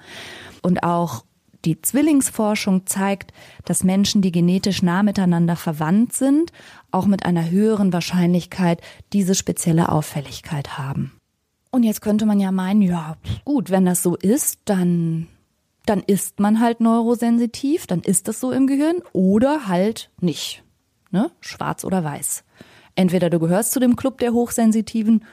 Und 0.61 0.83
auch 0.83 1.25
die 1.65 1.81
Zwillingsforschung 1.81 2.85
zeigt, 2.85 3.33
dass 3.65 3.83
Menschen, 3.83 4.21
die 4.21 4.31
genetisch 4.31 4.81
nah 4.81 5.03
miteinander 5.03 5.55
verwandt 5.55 6.13
sind, 6.13 6.51
auch 6.91 7.05
mit 7.05 7.25
einer 7.25 7.49
höheren 7.49 7.93
Wahrscheinlichkeit 7.93 8.81
diese 9.13 9.35
spezielle 9.35 9.89
Auffälligkeit 9.89 10.77
haben. 10.77 11.11
Und 11.71 11.83
jetzt 11.83 12.01
könnte 12.01 12.25
man 12.25 12.39
ja 12.39 12.51
meinen, 12.51 12.81
ja, 12.81 13.15
gut, 13.45 13.69
wenn 13.69 13.85
das 13.85 14.03
so 14.03 14.15
ist, 14.15 14.59
dann, 14.65 15.27
dann 15.85 16.01
ist 16.01 16.39
man 16.39 16.59
halt 16.59 16.81
neurosensitiv, 16.81 17.87
dann 17.87 18.01
ist 18.01 18.27
das 18.27 18.39
so 18.39 18.51
im 18.51 18.67
Gehirn 18.67 19.01
oder 19.13 19.67
halt 19.67 20.09
nicht. 20.19 20.63
Ne? 21.11 21.31
Schwarz 21.39 21.85
oder 21.85 22.03
weiß. 22.03 22.43
Entweder 22.95 23.29
du 23.29 23.39
gehörst 23.39 23.71
zu 23.71 23.79
dem 23.79 23.95
Club 23.95 24.17
der 24.17 24.33
Hochsensitiven 24.33 25.23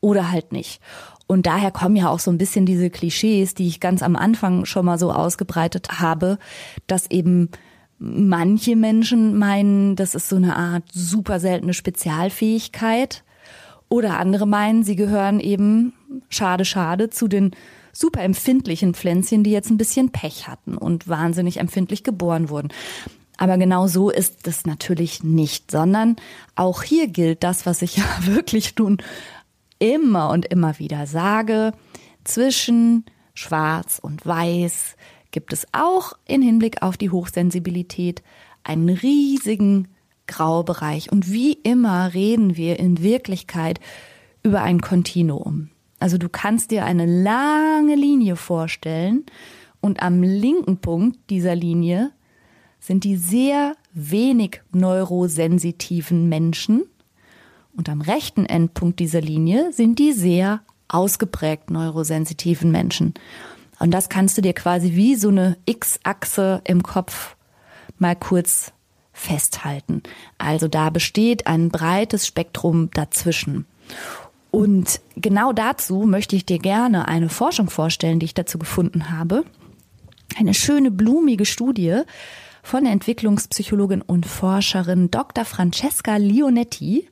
oder 0.00 0.30
halt 0.30 0.52
nicht. 0.52 0.80
Und 1.26 1.46
daher 1.46 1.70
kommen 1.70 1.96
ja 1.96 2.08
auch 2.08 2.18
so 2.18 2.30
ein 2.30 2.38
bisschen 2.38 2.66
diese 2.66 2.90
Klischees, 2.90 3.54
die 3.54 3.66
ich 3.66 3.80
ganz 3.80 4.02
am 4.02 4.16
Anfang 4.16 4.66
schon 4.66 4.84
mal 4.84 4.98
so 4.98 5.10
ausgebreitet 5.10 6.00
habe, 6.00 6.38
dass 6.86 7.10
eben 7.10 7.50
manche 7.98 8.76
Menschen 8.76 9.38
meinen, 9.38 9.96
das 9.96 10.14
ist 10.14 10.28
so 10.28 10.36
eine 10.36 10.56
Art 10.56 10.84
super 10.92 11.40
seltene 11.40 11.74
Spezialfähigkeit. 11.74 13.24
Oder 13.88 14.18
andere 14.18 14.46
meinen, 14.46 14.82
sie 14.82 14.96
gehören 14.96 15.40
eben, 15.40 15.92
schade, 16.28 16.64
schade, 16.64 17.10
zu 17.10 17.28
den 17.28 17.52
super 17.92 18.22
empfindlichen 18.22 18.94
Pflänzchen, 18.94 19.44
die 19.44 19.52
jetzt 19.52 19.70
ein 19.70 19.78
bisschen 19.78 20.10
Pech 20.10 20.48
hatten 20.48 20.76
und 20.76 21.08
wahnsinnig 21.08 21.58
empfindlich 21.58 22.02
geboren 22.02 22.48
wurden. 22.48 22.68
Aber 23.36 23.58
genau 23.58 23.86
so 23.86 24.10
ist 24.10 24.46
es 24.46 24.64
natürlich 24.64 25.22
nicht, 25.24 25.70
sondern 25.70 26.16
auch 26.54 26.82
hier 26.82 27.08
gilt 27.08 27.42
das, 27.42 27.66
was 27.66 27.82
ich 27.82 27.96
ja 27.98 28.04
wirklich 28.22 28.74
nun 28.78 28.98
immer 29.84 30.30
und 30.30 30.46
immer 30.46 30.78
wieder 30.78 31.06
sage, 31.06 31.72
zwischen 32.24 33.04
Schwarz 33.34 33.98
und 34.00 34.24
Weiß 34.24 34.96
gibt 35.30 35.52
es 35.52 35.66
auch 35.72 36.14
in 36.26 36.40
Hinblick 36.40 36.82
auf 36.82 36.96
die 36.96 37.10
Hochsensibilität 37.10 38.22
einen 38.62 38.88
riesigen 38.88 39.88
Graubereich. 40.26 41.12
Und 41.12 41.30
wie 41.30 41.52
immer 41.52 42.14
reden 42.14 42.56
wir 42.56 42.78
in 42.78 43.02
Wirklichkeit 43.02 43.78
über 44.42 44.62
ein 44.62 44.80
Kontinuum. 44.80 45.68
Also 45.98 46.16
du 46.16 46.28
kannst 46.30 46.70
dir 46.70 46.86
eine 46.86 47.04
lange 47.04 47.94
Linie 47.94 48.36
vorstellen 48.36 49.24
und 49.80 50.02
am 50.02 50.22
linken 50.22 50.78
Punkt 50.78 51.18
dieser 51.28 51.54
Linie 51.54 52.12
sind 52.78 53.04
die 53.04 53.16
sehr 53.16 53.76
wenig 53.92 54.62
neurosensitiven 54.72 56.28
Menschen 56.28 56.84
und 57.76 57.88
am 57.88 58.00
rechten 58.00 58.46
Endpunkt 58.46 59.00
dieser 59.00 59.20
Linie 59.20 59.72
sind 59.72 59.98
die 59.98 60.12
sehr 60.12 60.60
ausgeprägt 60.88 61.70
neurosensitiven 61.70 62.70
Menschen. 62.70 63.14
Und 63.78 63.90
das 63.90 64.08
kannst 64.08 64.38
du 64.38 64.42
dir 64.42 64.52
quasi 64.52 64.94
wie 64.94 65.16
so 65.16 65.28
eine 65.28 65.56
X-Achse 65.66 66.62
im 66.64 66.82
Kopf 66.82 67.36
mal 67.98 68.14
kurz 68.14 68.72
festhalten. 69.12 70.02
Also 70.38 70.68
da 70.68 70.90
besteht 70.90 71.46
ein 71.46 71.70
breites 71.70 72.26
Spektrum 72.26 72.90
dazwischen. 72.92 73.66
Und 74.50 75.00
genau 75.16 75.52
dazu 75.52 76.04
möchte 76.06 76.36
ich 76.36 76.46
dir 76.46 76.58
gerne 76.58 77.08
eine 77.08 77.28
Forschung 77.28 77.70
vorstellen, 77.70 78.20
die 78.20 78.26
ich 78.26 78.34
dazu 78.34 78.58
gefunden 78.58 79.10
habe. 79.10 79.44
Eine 80.36 80.54
schöne, 80.54 80.90
blumige 80.90 81.44
Studie 81.44 82.02
von 82.62 82.84
der 82.84 82.92
Entwicklungspsychologin 82.92 84.00
und 84.02 84.26
Forscherin 84.26 85.10
Dr. 85.10 85.44
Francesca 85.44 86.16
Leonetti. 86.16 87.08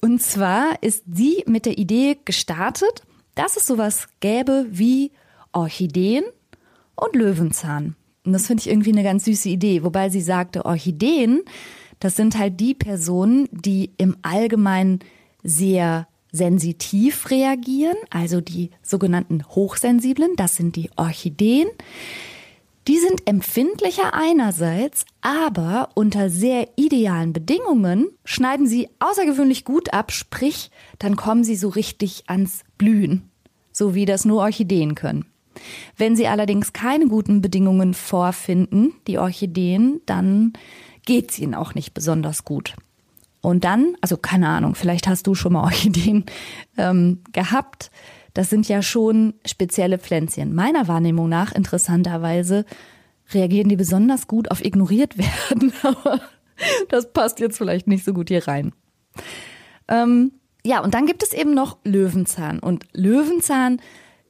Und 0.00 0.22
zwar 0.22 0.82
ist 0.82 1.04
sie 1.12 1.42
mit 1.46 1.66
der 1.66 1.78
Idee 1.78 2.18
gestartet, 2.24 3.02
dass 3.34 3.56
es 3.56 3.66
sowas 3.66 4.08
gäbe 4.20 4.66
wie 4.70 5.12
Orchideen 5.52 6.24
und 6.94 7.14
Löwenzahn. 7.14 7.96
Und 8.24 8.32
das 8.32 8.46
finde 8.46 8.62
ich 8.62 8.68
irgendwie 8.68 8.92
eine 8.92 9.04
ganz 9.04 9.24
süße 9.24 9.48
Idee. 9.48 9.84
Wobei 9.84 10.08
sie 10.08 10.20
sagte, 10.20 10.64
Orchideen, 10.64 11.42
das 12.00 12.16
sind 12.16 12.36
halt 12.38 12.60
die 12.60 12.74
Personen, 12.74 13.48
die 13.52 13.92
im 13.96 14.16
Allgemeinen 14.22 15.00
sehr 15.42 16.08
sensitiv 16.32 17.30
reagieren, 17.30 17.96
also 18.10 18.40
die 18.40 18.70
sogenannten 18.82 19.44
Hochsensiblen, 19.48 20.36
das 20.36 20.56
sind 20.56 20.76
die 20.76 20.90
Orchideen. 20.96 21.68
Die 22.88 22.98
sind 22.98 23.26
empfindlicher 23.26 24.14
einerseits, 24.14 25.06
aber 25.20 25.88
unter 25.94 26.30
sehr 26.30 26.68
idealen 26.76 27.32
Bedingungen 27.32 28.08
schneiden 28.24 28.68
sie 28.68 28.88
außergewöhnlich 29.00 29.64
gut 29.64 29.92
ab, 29.92 30.12
sprich, 30.12 30.70
dann 31.00 31.16
kommen 31.16 31.42
sie 31.42 31.56
so 31.56 31.68
richtig 31.68 32.24
ans 32.28 32.62
Blühen, 32.78 33.28
so 33.72 33.96
wie 33.96 34.04
das 34.04 34.24
nur 34.24 34.42
Orchideen 34.42 34.94
können. 34.94 35.26
Wenn 35.96 36.14
sie 36.14 36.28
allerdings 36.28 36.72
keine 36.72 37.08
guten 37.08 37.40
Bedingungen 37.40 37.92
vorfinden, 37.92 38.92
die 39.08 39.18
Orchideen, 39.18 40.00
dann 40.06 40.52
geht 41.04 41.30
es 41.32 41.38
ihnen 41.40 41.54
auch 41.54 41.74
nicht 41.74 41.92
besonders 41.92 42.44
gut. 42.44 42.74
Und 43.40 43.64
dann, 43.64 43.96
also 44.00 44.16
keine 44.16 44.48
Ahnung, 44.48 44.74
vielleicht 44.74 45.08
hast 45.08 45.26
du 45.26 45.34
schon 45.34 45.54
mal 45.54 45.62
Orchideen 45.64 46.24
ähm, 46.76 47.22
gehabt. 47.32 47.90
Das 48.36 48.50
sind 48.50 48.68
ja 48.68 48.82
schon 48.82 49.32
spezielle 49.46 49.98
Pflänzchen. 49.98 50.54
Meiner 50.54 50.88
Wahrnehmung 50.88 51.26
nach, 51.26 51.52
interessanterweise, 51.52 52.66
reagieren 53.32 53.70
die 53.70 53.76
besonders 53.76 54.26
gut 54.26 54.50
auf 54.50 54.62
ignoriert 54.62 55.16
werden. 55.50 55.72
Aber 55.82 56.20
das 56.90 57.14
passt 57.14 57.40
jetzt 57.40 57.56
vielleicht 57.56 57.86
nicht 57.86 58.04
so 58.04 58.12
gut 58.12 58.28
hier 58.28 58.46
rein. 58.46 58.74
Ähm, 59.88 60.32
ja, 60.66 60.84
und 60.84 60.92
dann 60.92 61.06
gibt 61.06 61.22
es 61.22 61.32
eben 61.32 61.54
noch 61.54 61.78
Löwenzahn. 61.82 62.58
Und 62.58 62.84
Löwenzahn 62.92 63.80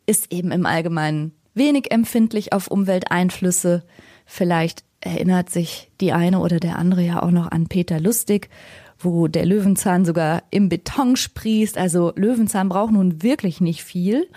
ist 0.07 0.33
eben 0.33 0.53
im 0.53 0.67
Allgemeinen 0.67 1.33
wenig 1.55 1.91
empfindlich 1.91 2.53
auf 2.53 2.69
Umwelteinflüsse. 2.69 3.83
Vielleicht 4.25 4.85
erinnert 5.01 5.51
sich 5.51 5.91
die 6.01 6.13
eine 6.13 6.39
oder 6.39 6.61
der 6.61 6.79
andere 6.79 7.03
ja 7.03 7.25
auch 7.25 7.33
noch 7.33 7.51
an 7.51 7.67
Peter 7.67 7.99
Lustig 7.99 8.51
wo 8.99 9.29
der 9.29 9.47
Löwenzahn 9.47 10.05
sogar 10.05 10.43
im 10.51 10.69
Beton 10.69 11.17
sprießt. 11.17 11.79
Also 11.79 12.13
Löwenzahn 12.17 12.69
braucht 12.69 12.93
nun 12.93 13.23
wirklich 13.23 13.61
nicht 13.61 13.83
viel. 13.83 14.29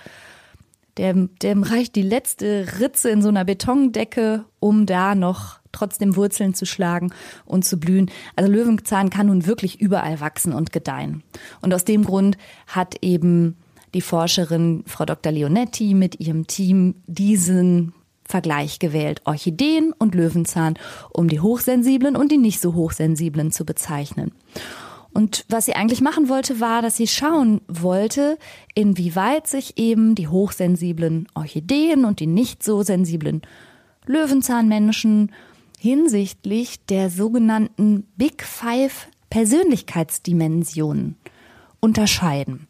Dem, 0.98 1.30
dem 1.42 1.64
reicht 1.64 1.96
die 1.96 2.02
letzte 2.02 2.80
Ritze 2.80 3.10
in 3.10 3.22
so 3.22 3.30
einer 3.30 3.46
Betondecke, 3.46 4.44
um 4.60 4.86
da 4.86 5.16
noch 5.16 5.60
trotzdem 5.72 6.16
Wurzeln 6.16 6.54
zu 6.54 6.66
schlagen 6.66 7.14
und 7.46 7.64
zu 7.64 7.80
blühen. 7.80 8.12
Also 8.36 8.52
Löwenzahn 8.52 9.10
kann 9.10 9.28
nun 9.28 9.46
wirklich 9.46 9.80
überall 9.80 10.20
wachsen 10.20 10.52
und 10.52 10.74
gedeihen. 10.74 11.24
Und 11.62 11.74
aus 11.74 11.86
dem 11.86 12.04
Grund 12.04 12.38
hat 12.68 12.98
eben 13.02 13.56
die 13.94 14.02
Forscherin 14.02 14.84
Frau 14.86 15.06
Dr. 15.06 15.32
Leonetti 15.32 15.94
mit 15.94 16.20
ihrem 16.20 16.48
Team 16.48 16.96
diesen 17.08 17.94
Vergleich 18.30 18.78
gewählt, 18.78 19.22
Orchideen 19.26 19.92
und 19.98 20.14
Löwenzahn, 20.14 20.76
um 21.12 21.28
die 21.30 21.40
hochsensiblen 21.40 22.16
und 22.16 22.32
die 22.32 22.38
nicht 22.38 22.62
so 22.62 22.76
hochsensiblen 22.76 23.52
zu 23.52 23.66
bezeichnen. 23.66 24.32
Und 25.12 25.46
was 25.50 25.66
sie 25.66 25.74
eigentlich 25.74 26.02
machen 26.02 26.30
wollte, 26.30 26.60
war, 26.60 26.84
dass 26.84 26.96
sie 26.96 27.08
schauen 27.08 27.62
wollte, 27.68 28.38
inwieweit 28.76 29.48
sich 29.48 29.80
eben 29.80 30.14
die 30.14 30.28
hochsensiblen 30.28 31.28
Orchideen 31.34 32.06
und 32.06 32.20
die 32.20 32.28
nicht 32.28 32.62
so 32.62 32.84
sensiblen 32.84 33.42
Löwenzahnmenschen 34.06 35.32
hinsichtlich 35.80 36.86
der 36.86 37.10
sogenannten 37.10 38.06
Big 38.16 38.44
Five 38.44 39.08
Persönlichkeitsdimensionen 39.32 41.18
unterscheiden. 41.80 42.68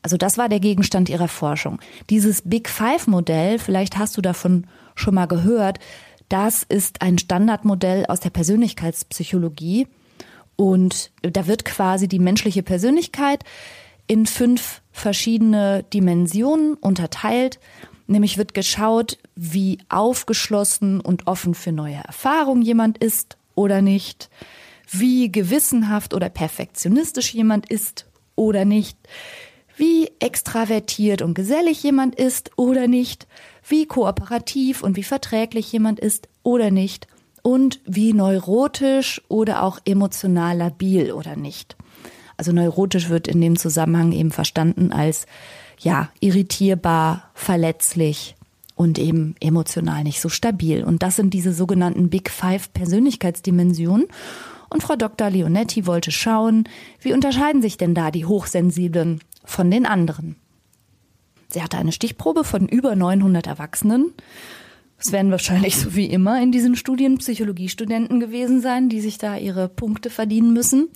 Also 0.00 0.16
das 0.16 0.38
war 0.38 0.48
der 0.48 0.60
Gegenstand 0.60 1.10
ihrer 1.10 1.28
Forschung. 1.28 1.78
Dieses 2.08 2.40
Big 2.42 2.70
Five 2.70 3.06
Modell, 3.06 3.58
vielleicht 3.58 3.98
hast 3.98 4.16
du 4.16 4.22
davon 4.22 4.66
schon 4.94 5.14
mal 5.14 5.26
gehört. 5.26 5.78
Das 6.28 6.62
ist 6.62 7.02
ein 7.02 7.18
Standardmodell 7.18 8.06
aus 8.06 8.20
der 8.20 8.30
Persönlichkeitspsychologie. 8.30 9.86
Und 10.56 11.10
da 11.22 11.46
wird 11.46 11.64
quasi 11.64 12.08
die 12.08 12.18
menschliche 12.18 12.62
Persönlichkeit 12.62 13.44
in 14.06 14.26
fünf 14.26 14.82
verschiedene 14.92 15.84
Dimensionen 15.92 16.74
unterteilt. 16.74 17.58
Nämlich 18.06 18.38
wird 18.38 18.54
geschaut, 18.54 19.18
wie 19.34 19.78
aufgeschlossen 19.88 21.00
und 21.00 21.26
offen 21.26 21.54
für 21.54 21.72
neue 21.72 22.02
Erfahrungen 22.04 22.62
jemand 22.62 22.98
ist 22.98 23.36
oder 23.54 23.80
nicht, 23.82 24.28
wie 24.90 25.32
gewissenhaft 25.32 26.14
oder 26.14 26.28
perfektionistisch 26.28 27.32
jemand 27.32 27.70
ist 27.70 28.06
oder 28.36 28.64
nicht, 28.64 28.98
wie 29.76 30.10
extravertiert 30.20 31.22
und 31.22 31.34
gesellig 31.34 31.82
jemand 31.82 32.14
ist 32.14 32.50
oder 32.56 32.86
nicht, 32.86 33.26
wie 33.66 33.86
kooperativ 33.86 34.82
und 34.82 34.96
wie 34.96 35.02
verträglich 35.02 35.70
jemand 35.72 36.00
ist 36.00 36.28
oder 36.42 36.70
nicht 36.70 37.06
und 37.42 37.80
wie 37.84 38.12
neurotisch 38.12 39.22
oder 39.28 39.62
auch 39.62 39.78
emotional 39.84 40.56
labil 40.56 41.12
oder 41.12 41.36
nicht. 41.36 41.76
Also 42.36 42.52
neurotisch 42.52 43.08
wird 43.08 43.28
in 43.28 43.40
dem 43.40 43.56
Zusammenhang 43.56 44.12
eben 44.12 44.30
verstanden 44.30 44.92
als 44.92 45.26
ja, 45.78 46.10
irritierbar, 46.20 47.30
verletzlich 47.34 48.34
und 48.74 48.98
eben 48.98 49.36
emotional 49.40 50.02
nicht 50.02 50.20
so 50.20 50.28
stabil. 50.28 50.82
Und 50.84 51.02
das 51.02 51.16
sind 51.16 51.34
diese 51.34 51.52
sogenannten 51.52 52.10
Big 52.10 52.30
Five 52.30 52.72
Persönlichkeitsdimensionen. 52.72 54.06
Und 54.70 54.82
Frau 54.82 54.96
Dr. 54.96 55.30
Leonetti 55.30 55.86
wollte 55.86 56.10
schauen, 56.10 56.64
wie 57.00 57.12
unterscheiden 57.12 57.62
sich 57.62 57.76
denn 57.76 57.94
da 57.94 58.10
die 58.10 58.24
Hochsensiblen 58.24 59.20
von 59.44 59.70
den 59.70 59.86
anderen. 59.86 60.36
Sie 61.54 61.62
hatte 61.62 61.78
eine 61.78 61.92
Stichprobe 61.92 62.42
von 62.42 62.66
über 62.66 62.96
900 62.96 63.46
Erwachsenen. 63.46 64.12
Es 64.98 65.12
werden 65.12 65.30
wahrscheinlich 65.30 65.76
so 65.78 65.94
wie 65.94 66.06
immer 66.06 66.42
in 66.42 66.50
diesen 66.50 66.74
Studien 66.74 67.18
Psychologiestudenten 67.18 68.18
gewesen 68.18 68.60
sein, 68.60 68.88
die 68.88 69.00
sich 69.00 69.18
da 69.18 69.36
ihre 69.36 69.68
Punkte 69.68 70.10
verdienen 70.10 70.52
müssen. 70.52 70.88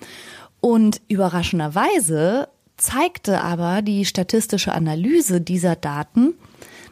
Und 0.60 1.00
überraschenderweise 1.06 2.48
zeigte 2.76 3.40
aber 3.40 3.82
die 3.82 4.04
statistische 4.04 4.72
Analyse 4.72 5.40
dieser 5.40 5.76
Daten, 5.76 6.34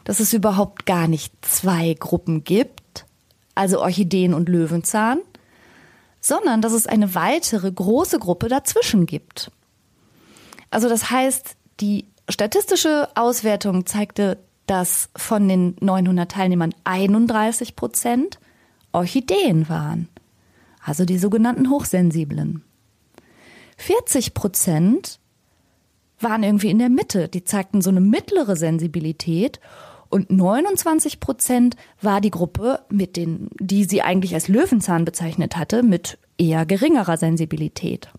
dass 0.05 0.21
es 0.21 0.31
überhaupt 0.31 0.85
gar 0.85 1.09
nicht 1.09 1.33
zwei 1.41 1.93
Gruppen 1.93 2.45
gibt, 2.45 3.05
also 3.53 3.81
Orchideen 3.81 4.33
und 4.33 4.47
Löwenzahn, 4.47 5.19
sondern 6.21 6.61
dass 6.61 6.71
es 6.71 6.87
eine 6.87 7.15
weitere 7.15 7.69
große 7.69 8.17
Gruppe 8.17 8.47
dazwischen 8.47 9.05
gibt. 9.05 9.51
Also 10.69 10.87
das 10.87 11.11
heißt, 11.11 11.57
die 11.81 12.05
statistische 12.29 13.09
Auswertung 13.15 13.85
zeigte, 13.85 14.37
dass 14.65 15.09
von 15.15 15.47
den 15.47 15.75
900 15.79 16.29
Teilnehmern 16.31 16.73
31 16.83 17.75
Prozent 17.75 18.39
Orchideen 18.91 19.69
waren, 19.69 20.09
also 20.83 21.05
die 21.05 21.17
sogenannten 21.17 21.69
Hochsensiblen. 21.69 22.63
40 23.77 24.33
Prozent 24.33 25.19
waren 26.19 26.43
irgendwie 26.43 26.69
in 26.69 26.79
der 26.79 26.89
Mitte, 26.89 27.27
die 27.27 27.43
zeigten 27.43 27.81
so 27.81 27.91
eine 27.91 28.01
mittlere 28.01 28.55
Sensibilität 28.55 29.59
und 30.09 30.31
29 30.31 31.19
Prozent 31.19 31.75
war 32.01 32.21
die 32.21 32.31
Gruppe, 32.31 32.81
mit 32.89 33.17
den, 33.17 33.49
die 33.59 33.83
sie 33.83 34.01
eigentlich 34.01 34.33
als 34.33 34.47
Löwenzahn 34.47 35.05
bezeichnet 35.05 35.57
hatte, 35.57 35.83
mit 35.83 36.17
eher 36.37 36.65
geringerer 36.65 37.17
Sensibilität. 37.17 38.09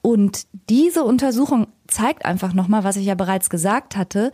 Und 0.00 0.46
diese 0.70 1.04
Untersuchung 1.04 1.68
zeigt 1.88 2.24
einfach 2.24 2.54
nochmal, 2.54 2.84
was 2.84 2.96
ich 2.96 3.06
ja 3.06 3.14
bereits 3.14 3.50
gesagt 3.50 3.96
hatte. 3.96 4.30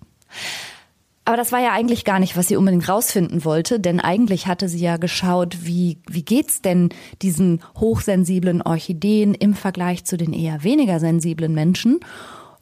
Aber 1.30 1.38
das 1.38 1.52
war 1.52 1.60
ja 1.60 1.74
eigentlich 1.74 2.06
gar 2.06 2.18
nicht, 2.18 2.36
was 2.36 2.48
sie 2.48 2.56
unbedingt 2.56 2.90
rausfinden 2.90 3.46
wollte, 3.46 3.80
denn 3.80 4.00
eigentlich 4.00 4.48
hatte 4.48 4.68
sie 4.68 4.80
ja 4.80 4.98
geschaut, 4.98 5.58
wie, 5.62 6.00
wie 6.10 6.24
geht's 6.24 6.64
denn 6.64 6.90
diesen 7.22 7.62
hochsensiblen 7.80 8.64
Orchideen 8.64 9.36
im 9.36 9.54
Vergleich 9.54 10.06
zu 10.06 10.18
den 10.18 10.34
eher 10.34 10.64
weniger 10.64 11.00
sensiblen 11.00 11.54
Menschen? 11.54 12.00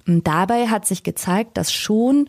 Und 0.05 0.27
dabei 0.27 0.67
hat 0.67 0.85
sich 0.85 1.03
gezeigt, 1.03 1.55
dass 1.55 1.71
schon 1.71 2.27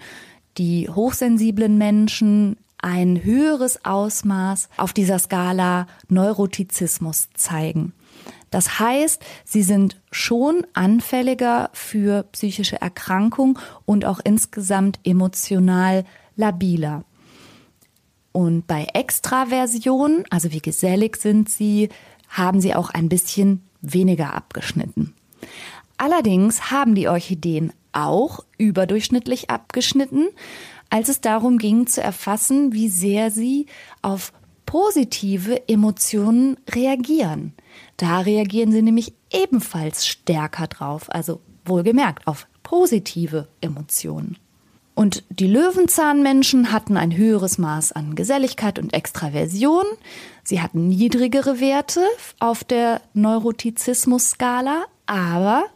die 0.58 0.88
hochsensiblen 0.88 1.76
Menschen 1.76 2.56
ein 2.80 3.24
höheres 3.24 3.84
Ausmaß 3.84 4.68
auf 4.76 4.92
dieser 4.92 5.18
Skala 5.18 5.88
Neurotizismus 6.08 7.30
zeigen. 7.34 7.94
Das 8.50 8.78
heißt, 8.78 9.22
sie 9.44 9.62
sind 9.62 10.00
schon 10.10 10.66
anfälliger 10.72 11.70
für 11.72 12.24
psychische 12.32 12.80
Erkrankung 12.80 13.58
und 13.84 14.04
auch 14.04 14.20
insgesamt 14.22 15.00
emotional 15.04 16.04
labiler. 16.36 17.04
Und 18.32 18.66
bei 18.66 18.86
Extraversion, 18.94 20.24
also 20.30 20.52
wie 20.52 20.60
gesellig 20.60 21.16
sind 21.16 21.48
sie, 21.48 21.88
haben 22.28 22.60
sie 22.60 22.74
auch 22.74 22.90
ein 22.90 23.08
bisschen 23.08 23.62
weniger 23.80 24.34
abgeschnitten. 24.34 25.14
Allerdings 25.96 26.70
haben 26.70 26.94
die 26.94 27.08
Orchideen 27.08 27.72
auch 27.92 28.44
überdurchschnittlich 28.56 29.50
abgeschnitten, 29.50 30.28
als 30.90 31.08
es 31.08 31.20
darum 31.20 31.58
ging 31.58 31.86
zu 31.86 32.00
erfassen, 32.02 32.72
wie 32.72 32.88
sehr 32.88 33.30
sie 33.30 33.66
auf 34.02 34.32
positive 34.66 35.68
Emotionen 35.68 36.56
reagieren. 36.70 37.54
Da 37.98 38.20
reagieren 38.20 38.72
sie 38.72 38.80
nämlich 38.80 39.12
ebenfalls 39.30 40.06
stärker 40.06 40.68
drauf, 40.68 41.12
also 41.12 41.40
wohlgemerkt 41.64 42.26
auf 42.26 42.46
positive 42.62 43.48
Emotionen. 43.60 44.38
Und 44.94 45.24
die 45.30 45.46
Löwenzahnmenschen 45.46 46.72
hatten 46.72 46.96
ein 46.96 47.16
höheres 47.16 47.58
Maß 47.58 47.92
an 47.92 48.14
Geselligkeit 48.14 48.78
und 48.78 48.94
Extraversion. 48.94 49.84
Sie 50.42 50.60
hatten 50.60 50.88
niedrigere 50.88 51.60
Werte 51.60 52.02
auf 52.40 52.64
der 52.64 53.00
Neurotizismus-Skala, 53.14 54.86
aber 55.06 55.66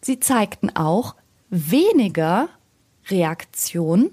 sie 0.00 0.20
zeigten 0.20 0.70
auch 0.76 1.14
weniger 1.50 2.48
Reaktion 3.08 4.10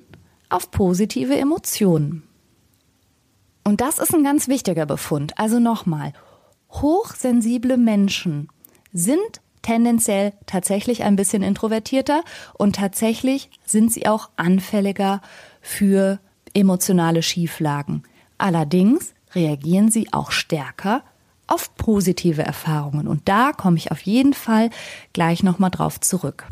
auf 0.49 0.71
positive 0.71 1.37
Emotionen. 1.37 2.23
Und 3.63 3.81
das 3.81 3.99
ist 3.99 4.13
ein 4.13 4.23
ganz 4.23 4.47
wichtiger 4.47 4.85
Befund. 4.85 5.37
Also 5.37 5.59
nochmal, 5.59 6.13
hochsensible 6.71 7.77
Menschen 7.77 8.47
sind 8.93 9.41
tendenziell 9.61 10.33
tatsächlich 10.45 11.03
ein 11.03 11.15
bisschen 11.15 11.43
introvertierter 11.43 12.23
und 12.53 12.75
tatsächlich 12.75 13.49
sind 13.65 13.91
sie 13.91 14.07
auch 14.07 14.29
anfälliger 14.35 15.21
für 15.61 16.19
emotionale 16.53 17.21
Schieflagen. 17.21 18.03
Allerdings 18.37 19.13
reagieren 19.33 19.91
sie 19.91 20.11
auch 20.11 20.31
stärker 20.31 21.03
auf 21.47 21.75
positive 21.75 22.41
Erfahrungen 22.41 23.07
und 23.07 23.27
da 23.27 23.51
komme 23.51 23.77
ich 23.77 23.91
auf 23.91 24.01
jeden 24.01 24.33
Fall 24.33 24.69
gleich 25.13 25.43
noch 25.43 25.59
mal 25.59 25.69
drauf 25.69 25.99
zurück. 25.99 26.47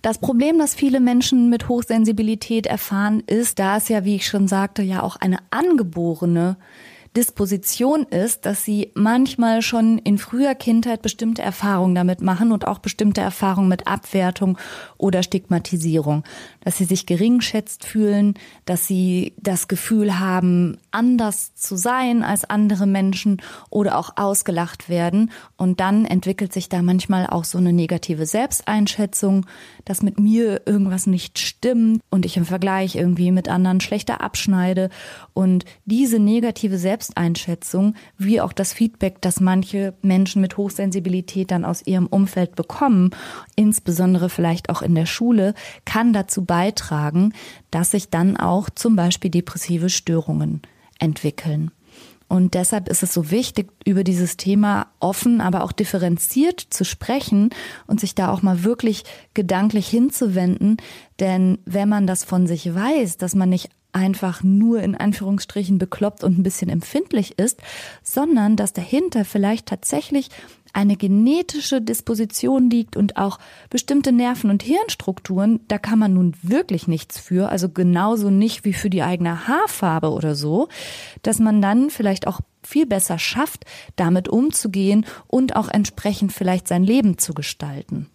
Das 0.00 0.18
Problem, 0.18 0.58
das 0.58 0.74
viele 0.74 1.00
Menschen 1.00 1.48
mit 1.48 1.68
Hochsensibilität 1.68 2.66
erfahren, 2.66 3.20
ist, 3.26 3.58
da 3.58 3.78
es 3.78 3.88
ja, 3.88 4.04
wie 4.04 4.16
ich 4.16 4.26
schon 4.26 4.48
sagte, 4.48 4.82
ja 4.82 5.02
auch 5.02 5.16
eine 5.16 5.38
angeborene 5.50 6.56
Disposition 7.16 8.02
ist, 8.02 8.44
dass 8.44 8.64
sie 8.64 8.90
manchmal 8.94 9.62
schon 9.62 9.98
in 9.98 10.18
früher 10.18 10.54
Kindheit 10.56 11.00
bestimmte 11.00 11.42
Erfahrungen 11.42 11.94
damit 11.94 12.20
machen 12.20 12.50
und 12.50 12.66
auch 12.66 12.80
bestimmte 12.80 13.20
Erfahrungen 13.20 13.68
mit 13.68 13.86
Abwertung 13.86 14.58
oder 14.98 15.22
Stigmatisierung. 15.22 16.24
Dass 16.64 16.78
sie 16.78 16.84
sich 16.84 17.06
geringschätzt 17.06 17.84
fühlen, 17.84 18.34
dass 18.64 18.86
sie 18.86 19.34
das 19.38 19.68
Gefühl 19.68 20.18
haben, 20.18 20.78
anders 20.90 21.54
zu 21.54 21.76
sein 21.76 22.22
als 22.22 22.44
andere 22.44 22.86
Menschen 22.86 23.42
oder 23.70 23.98
auch 23.98 24.16
ausgelacht 24.16 24.88
werden. 24.88 25.30
Und 25.56 25.80
dann 25.80 26.04
entwickelt 26.04 26.52
sich 26.52 26.68
da 26.68 26.82
manchmal 26.82 27.26
auch 27.26 27.44
so 27.44 27.58
eine 27.58 27.72
negative 27.72 28.26
Selbsteinschätzung, 28.26 29.46
dass 29.84 30.02
mit 30.02 30.18
mir 30.18 30.62
irgendwas 30.66 31.06
nicht 31.06 31.38
stimmt 31.38 32.00
und 32.10 32.24
ich 32.24 32.36
im 32.36 32.44
Vergleich 32.44 32.96
irgendwie 32.96 33.30
mit 33.30 33.48
anderen 33.48 33.80
schlechter 33.80 34.20
abschneide. 34.20 34.88
Und 35.32 35.64
diese 35.84 36.18
negative 36.18 36.78
Selbsteinschätzung 36.78 37.94
wie 38.16 38.40
auch 38.40 38.52
das 38.52 38.72
Feedback, 38.72 39.20
das 39.20 39.40
manche 39.40 39.94
Menschen 40.02 40.40
mit 40.40 40.56
Hochsensibilität 40.56 41.50
dann 41.50 41.64
aus 41.64 41.86
ihrem 41.86 42.06
Umfeld 42.06 42.56
bekommen, 42.56 43.10
insbesondere 43.56 44.30
vielleicht 44.30 44.70
auch 44.70 44.82
in 44.82 44.94
der 44.94 45.06
Schule, 45.06 45.54
kann 45.84 46.12
dazu 46.12 46.44
beitragen, 46.44 46.53
dass 47.70 47.90
sich 47.90 48.10
dann 48.10 48.36
auch 48.36 48.70
zum 48.70 48.96
Beispiel 48.96 49.30
depressive 49.30 49.90
Störungen 49.90 50.62
entwickeln. 50.98 51.70
Und 52.26 52.54
deshalb 52.54 52.88
ist 52.88 53.02
es 53.02 53.12
so 53.12 53.30
wichtig, 53.30 53.70
über 53.84 54.02
dieses 54.02 54.36
Thema 54.36 54.88
offen, 54.98 55.40
aber 55.40 55.62
auch 55.62 55.72
differenziert 55.72 56.60
zu 56.60 56.84
sprechen 56.84 57.50
und 57.86 58.00
sich 58.00 58.14
da 58.14 58.32
auch 58.32 58.42
mal 58.42 58.64
wirklich 58.64 59.04
gedanklich 59.34 59.86
hinzuwenden. 59.86 60.78
Denn 61.20 61.58
wenn 61.64 61.88
man 61.88 62.06
das 62.06 62.24
von 62.24 62.46
sich 62.46 62.74
weiß, 62.74 63.18
dass 63.18 63.34
man 63.34 63.50
nicht 63.50 63.70
einfach 63.92 64.42
nur 64.42 64.82
in 64.82 64.96
Anführungsstrichen 64.96 65.78
bekloppt 65.78 66.24
und 66.24 66.38
ein 66.38 66.42
bisschen 66.42 66.68
empfindlich 66.68 67.38
ist, 67.38 67.60
sondern 68.02 68.56
dass 68.56 68.72
dahinter 68.72 69.24
vielleicht 69.24 69.66
tatsächlich 69.66 70.30
eine 70.74 70.96
genetische 70.96 71.80
Disposition 71.80 72.68
liegt 72.68 72.96
und 72.96 73.16
auch 73.16 73.38
bestimmte 73.70 74.12
Nerven- 74.12 74.50
und 74.50 74.62
Hirnstrukturen, 74.62 75.60
da 75.68 75.78
kann 75.78 75.98
man 75.98 76.14
nun 76.14 76.34
wirklich 76.42 76.88
nichts 76.88 77.18
für, 77.18 77.48
also 77.48 77.68
genauso 77.68 78.28
nicht 78.28 78.64
wie 78.64 78.72
für 78.72 78.90
die 78.90 79.02
eigene 79.02 79.48
Haarfarbe 79.48 80.10
oder 80.10 80.34
so, 80.34 80.68
dass 81.22 81.38
man 81.38 81.62
dann 81.62 81.90
vielleicht 81.90 82.26
auch 82.26 82.40
viel 82.62 82.86
besser 82.86 83.18
schafft, 83.18 83.64
damit 83.96 84.28
umzugehen 84.28 85.06
und 85.28 85.54
auch 85.56 85.68
entsprechend 85.68 86.32
vielleicht 86.32 86.66
sein 86.66 86.82
Leben 86.82 87.18
zu 87.18 87.34
gestalten. 87.34 88.08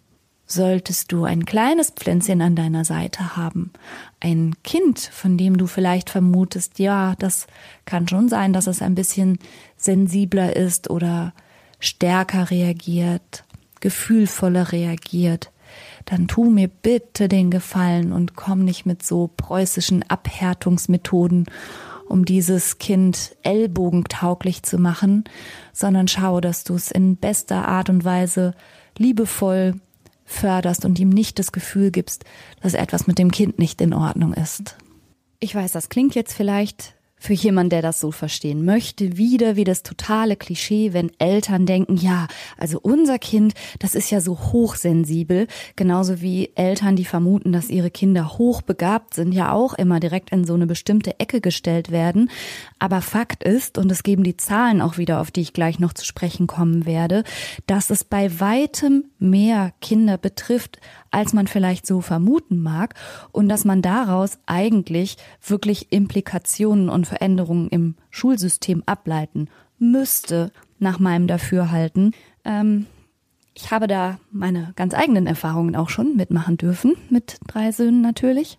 Solltest 0.44 1.12
du 1.12 1.24
ein 1.24 1.46
kleines 1.46 1.90
Pflänzchen 1.90 2.42
an 2.42 2.56
deiner 2.56 2.84
Seite 2.84 3.36
haben, 3.36 3.72
ein 4.18 4.56
Kind, 4.64 4.98
von 4.98 5.38
dem 5.38 5.56
du 5.56 5.66
vielleicht 5.66 6.10
vermutest, 6.10 6.80
ja, 6.80 7.14
das 7.20 7.46
kann 7.84 8.08
schon 8.08 8.28
sein, 8.28 8.52
dass 8.52 8.66
es 8.66 8.82
ein 8.82 8.96
bisschen 8.96 9.38
sensibler 9.76 10.56
ist 10.56 10.90
oder 10.90 11.32
stärker 11.80 12.50
reagiert, 12.50 13.44
gefühlvoller 13.80 14.72
reagiert, 14.72 15.50
dann 16.04 16.28
tu 16.28 16.50
mir 16.50 16.68
bitte 16.68 17.28
den 17.28 17.50
Gefallen 17.50 18.12
und 18.12 18.36
komm 18.36 18.64
nicht 18.64 18.86
mit 18.86 19.04
so 19.04 19.30
preußischen 19.36 20.08
Abhärtungsmethoden, 20.08 21.46
um 22.08 22.24
dieses 22.24 22.78
Kind 22.78 23.36
ellbogentauglich 23.42 24.62
zu 24.62 24.78
machen, 24.78 25.24
sondern 25.72 26.08
schau, 26.08 26.40
dass 26.40 26.64
du 26.64 26.74
es 26.74 26.90
in 26.90 27.16
bester 27.16 27.68
Art 27.68 27.88
und 27.88 28.04
Weise 28.04 28.54
liebevoll 28.98 29.74
förderst 30.24 30.84
und 30.84 30.98
ihm 30.98 31.10
nicht 31.10 31.38
das 31.38 31.52
Gefühl 31.52 31.90
gibst, 31.90 32.24
dass 32.62 32.74
etwas 32.74 33.06
mit 33.06 33.18
dem 33.18 33.30
Kind 33.30 33.58
nicht 33.58 33.80
in 33.80 33.94
Ordnung 33.94 34.32
ist. 34.34 34.76
Ich 35.38 35.54
weiß, 35.54 35.72
das 35.72 35.88
klingt 35.88 36.14
jetzt 36.14 36.34
vielleicht 36.34 36.94
für 37.20 37.34
jemand, 37.34 37.70
der 37.70 37.82
das 37.82 38.00
so 38.00 38.10
verstehen 38.10 38.64
möchte, 38.64 39.16
wieder 39.16 39.54
wie 39.54 39.64
das 39.64 39.82
totale 39.82 40.36
Klischee, 40.36 40.92
wenn 40.94 41.12
Eltern 41.18 41.66
denken, 41.66 41.96
ja, 41.96 42.26
also 42.56 42.80
unser 42.80 43.18
Kind, 43.18 43.52
das 43.78 43.94
ist 43.94 44.10
ja 44.10 44.20
so 44.20 44.38
hochsensibel, 44.38 45.46
genauso 45.76 46.22
wie 46.22 46.50
Eltern, 46.54 46.96
die 46.96 47.04
vermuten, 47.04 47.52
dass 47.52 47.68
ihre 47.68 47.90
Kinder 47.90 48.38
hochbegabt 48.38 49.14
sind, 49.14 49.32
ja 49.32 49.52
auch 49.52 49.74
immer 49.74 50.00
direkt 50.00 50.30
in 50.30 50.44
so 50.44 50.54
eine 50.54 50.66
bestimmte 50.66 51.20
Ecke 51.20 51.42
gestellt 51.42 51.90
werden. 51.90 52.30
Aber 52.78 53.02
Fakt 53.02 53.44
ist, 53.44 53.76
und 53.76 53.92
es 53.92 54.02
geben 54.02 54.24
die 54.24 54.38
Zahlen 54.38 54.80
auch 54.80 54.96
wieder, 54.96 55.20
auf 55.20 55.30
die 55.30 55.42
ich 55.42 55.52
gleich 55.52 55.78
noch 55.78 55.92
zu 55.92 56.06
sprechen 56.06 56.46
kommen 56.46 56.86
werde, 56.86 57.22
dass 57.66 57.90
es 57.90 58.02
bei 58.02 58.40
weitem 58.40 59.04
mehr 59.18 59.72
Kinder 59.82 60.16
betrifft, 60.16 60.80
als 61.10 61.32
man 61.32 61.46
vielleicht 61.46 61.86
so 61.86 62.00
vermuten 62.00 62.62
mag 62.62 62.94
und 63.32 63.48
dass 63.48 63.64
man 63.64 63.82
daraus 63.82 64.38
eigentlich 64.46 65.16
wirklich 65.46 65.90
Implikationen 65.90 66.88
und 66.88 67.06
Veränderungen 67.06 67.68
im 67.68 67.94
Schulsystem 68.10 68.82
ableiten 68.86 69.48
müsste, 69.78 70.52
nach 70.78 70.98
meinem 70.98 71.26
Dafürhalten. 71.26 72.14
Ähm, 72.44 72.86
ich 73.54 73.70
habe 73.70 73.86
da 73.86 74.18
meine 74.30 74.72
ganz 74.76 74.94
eigenen 74.94 75.26
Erfahrungen 75.26 75.76
auch 75.76 75.90
schon 75.90 76.16
mitmachen 76.16 76.56
dürfen, 76.56 76.94
mit 77.10 77.38
drei 77.46 77.72
Söhnen 77.72 78.00
natürlich 78.00 78.58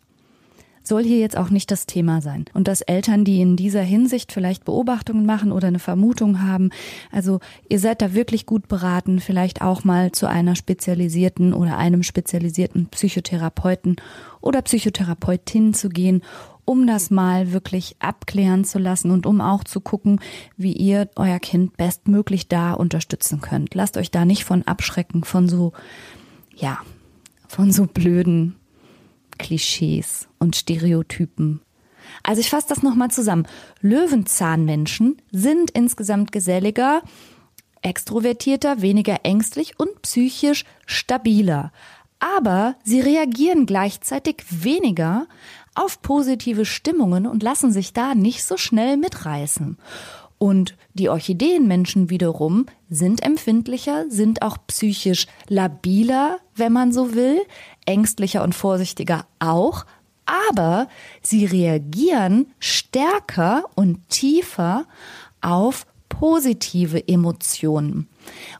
soll 0.83 1.03
hier 1.03 1.19
jetzt 1.19 1.37
auch 1.37 1.49
nicht 1.49 1.71
das 1.71 1.85
Thema 1.85 2.21
sein. 2.21 2.45
Und 2.53 2.67
dass 2.67 2.81
Eltern, 2.81 3.23
die 3.23 3.41
in 3.41 3.55
dieser 3.55 3.81
Hinsicht 3.81 4.31
vielleicht 4.31 4.65
Beobachtungen 4.65 5.25
machen 5.25 5.51
oder 5.51 5.67
eine 5.67 5.79
Vermutung 5.79 6.41
haben, 6.41 6.69
also 7.11 7.39
ihr 7.69 7.79
seid 7.79 8.01
da 8.01 8.13
wirklich 8.13 8.45
gut 8.45 8.67
beraten, 8.67 9.19
vielleicht 9.19 9.61
auch 9.61 9.83
mal 9.83 10.11
zu 10.11 10.27
einer 10.27 10.55
spezialisierten 10.55 11.53
oder 11.53 11.77
einem 11.77 12.03
spezialisierten 12.03 12.87
Psychotherapeuten 12.87 13.97
oder 14.41 14.61
Psychotherapeutin 14.61 15.73
zu 15.73 15.89
gehen, 15.89 16.21
um 16.65 16.87
das 16.87 17.09
mal 17.09 17.51
wirklich 17.51 17.95
abklären 17.99 18.63
zu 18.63 18.79
lassen 18.79 19.11
und 19.11 19.25
um 19.25 19.41
auch 19.41 19.63
zu 19.63 19.81
gucken, 19.81 20.19
wie 20.57 20.73
ihr 20.73 21.09
euer 21.15 21.39
Kind 21.39 21.75
bestmöglich 21.77 22.47
da 22.47 22.73
unterstützen 22.73 23.41
könnt. 23.41 23.75
Lasst 23.75 23.97
euch 23.97 24.11
da 24.11 24.25
nicht 24.25 24.45
von 24.45 24.63
abschrecken, 24.63 25.23
von 25.23 25.49
so, 25.49 25.73
ja, 26.55 26.79
von 27.47 27.71
so 27.71 27.87
blöden 27.87 28.55
Klischees 29.41 30.27
und 30.39 30.55
Stereotypen. 30.55 31.61
Also 32.23 32.41
ich 32.41 32.49
fasse 32.49 32.67
das 32.69 32.83
nochmal 32.83 33.09
zusammen. 33.09 33.47
Löwenzahnmenschen 33.81 35.21
sind 35.31 35.71
insgesamt 35.71 36.31
geselliger, 36.31 37.01
extrovertierter, 37.81 38.81
weniger 38.81 39.19
ängstlich 39.23 39.79
und 39.79 40.01
psychisch 40.03 40.65
stabiler. 40.85 41.71
Aber 42.19 42.75
sie 42.83 43.01
reagieren 43.01 43.65
gleichzeitig 43.65 44.43
weniger 44.49 45.27
auf 45.73 46.01
positive 46.01 46.65
Stimmungen 46.65 47.25
und 47.25 47.41
lassen 47.41 47.71
sich 47.71 47.93
da 47.93 48.13
nicht 48.13 48.43
so 48.43 48.57
schnell 48.57 48.97
mitreißen. 48.97 49.77
Und 50.37 50.75
die 50.95 51.09
Orchideenmenschen 51.09 52.09
wiederum 52.09 52.65
sind 52.89 53.23
empfindlicher, 53.23 54.05
sind 54.09 54.41
auch 54.41 54.57
psychisch 54.67 55.27
labiler, 55.47 56.39
wenn 56.55 56.73
man 56.73 56.91
so 56.91 57.13
will, 57.13 57.41
ängstlicher 57.85 58.43
und 58.43 58.55
vorsichtiger 58.55 59.25
auch, 59.39 59.85
aber 60.25 60.87
sie 61.21 61.45
reagieren 61.45 62.53
stärker 62.59 63.65
und 63.75 64.07
tiefer 64.09 64.85
auf 65.41 65.85
positive 66.09 67.07
Emotionen. 67.07 68.07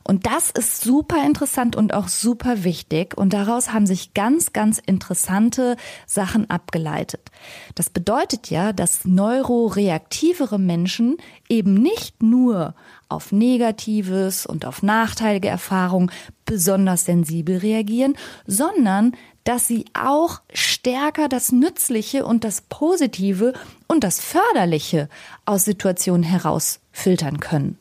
Und 0.04 0.26
das 0.26 0.50
ist 0.50 0.82
super 0.82 1.24
interessant 1.24 1.76
und 1.76 1.94
auch 1.94 2.08
super 2.08 2.64
wichtig. 2.64 3.16
Und 3.16 3.32
daraus 3.32 3.72
haben 3.72 3.86
sich 3.86 4.14
ganz, 4.14 4.52
ganz 4.52 4.78
interessante 4.78 5.76
Sachen 6.06 6.50
abgeleitet. 6.50 7.30
Das 7.74 7.90
bedeutet 7.90 8.50
ja, 8.50 8.72
dass 8.72 9.04
neuroreaktivere 9.04 10.58
Menschen 10.58 11.16
eben 11.48 11.74
nicht 11.74 12.22
nur 12.22 12.74
auf 13.08 13.30
Negatives 13.32 14.46
und 14.46 14.64
auf 14.64 14.82
nachteilige 14.82 15.48
Erfahrungen 15.48 16.10
besonders 16.44 17.04
sensibel 17.04 17.58
reagieren, 17.58 18.16
sondern 18.46 19.12
dass 19.44 19.66
sie 19.66 19.84
auch 19.94 20.40
stärker 20.52 21.28
das 21.28 21.52
Nützliche 21.52 22.24
und 22.24 22.44
das 22.44 22.62
Positive 22.62 23.54
und 23.88 24.04
das 24.04 24.20
Förderliche 24.20 25.08
aus 25.44 25.64
Situationen 25.64 26.22
herausfiltern 26.22 27.40
können. 27.40 27.78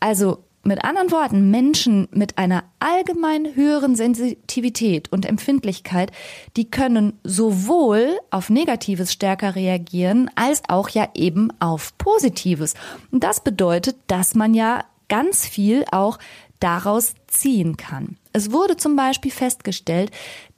Also 0.00 0.44
mit 0.62 0.84
anderen 0.84 1.10
Worten, 1.10 1.50
Menschen 1.50 2.08
mit 2.10 2.38
einer 2.38 2.64
allgemein 2.78 3.54
höheren 3.54 3.94
Sensitivität 3.94 5.10
und 5.12 5.26
Empfindlichkeit, 5.26 6.12
die 6.56 6.70
können 6.70 7.18
sowohl 7.24 8.18
auf 8.30 8.50
Negatives 8.50 9.12
stärker 9.12 9.54
reagieren, 9.54 10.30
als 10.34 10.62
auch 10.68 10.88
ja 10.90 11.08
eben 11.14 11.50
auf 11.60 11.96
Positives. 11.98 12.74
Und 13.10 13.24
das 13.24 13.42
bedeutet, 13.42 13.96
dass 14.06 14.34
man 14.34 14.54
ja 14.54 14.84
ganz 15.08 15.46
viel 15.46 15.84
auch 15.90 16.18
daraus 16.60 17.14
ziehen 17.28 17.76
kann. 17.76 18.16
Es 18.32 18.52
wurde 18.52 18.76
zum 18.76 18.96
Beispiel 18.96 19.30
festgestellt, 19.30 20.10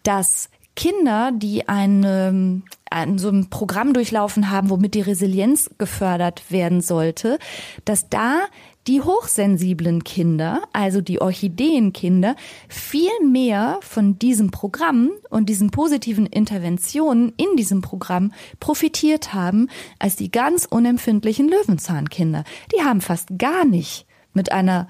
dass 0.03 0.49
Kinder, 0.77 1.31
die 1.35 1.69
ein, 1.69 2.63
ein, 2.91 3.19
so 3.19 3.29
ein 3.29 3.51
Programm 3.51 3.93
durchlaufen 3.93 4.51
haben, 4.51 4.71
womit 4.71 4.95
die 4.95 5.03
Resilienz 5.03 5.69
gefördert 5.79 6.51
werden 6.51 6.81
sollte, 6.81 7.39
dass 7.85 8.09
da 8.09 8.45
die 8.87 9.03
hochsensiblen 9.03 10.05
Kinder, 10.05 10.63
also 10.73 11.01
die 11.01 11.21
Orchideenkinder, 11.21 12.35
viel 12.69 13.11
mehr 13.25 13.79
von 13.83 14.19
diesem 14.19 14.51
Programm 14.51 15.11
und 15.29 15.49
diesen 15.49 15.71
positiven 15.71 16.27
Interventionen 16.27 17.33
in 17.37 17.57
diesem 17.57 17.83
Programm 17.83 18.33
profitiert 18.59 19.35
haben 19.35 19.69
als 19.99 20.17
die 20.17 20.31
ganz 20.31 20.65
unempfindlichen 20.65 21.49
Löwenzahnkinder. 21.49 22.45
Die 22.75 22.83
haben 22.83 23.01
fast 23.01 23.39
gar 23.39 23.65
nicht 23.65 24.07
mit 24.33 24.53
einer 24.53 24.89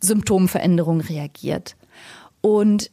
Symptomveränderung 0.00 1.00
reagiert. 1.00 1.76
Und 2.40 2.90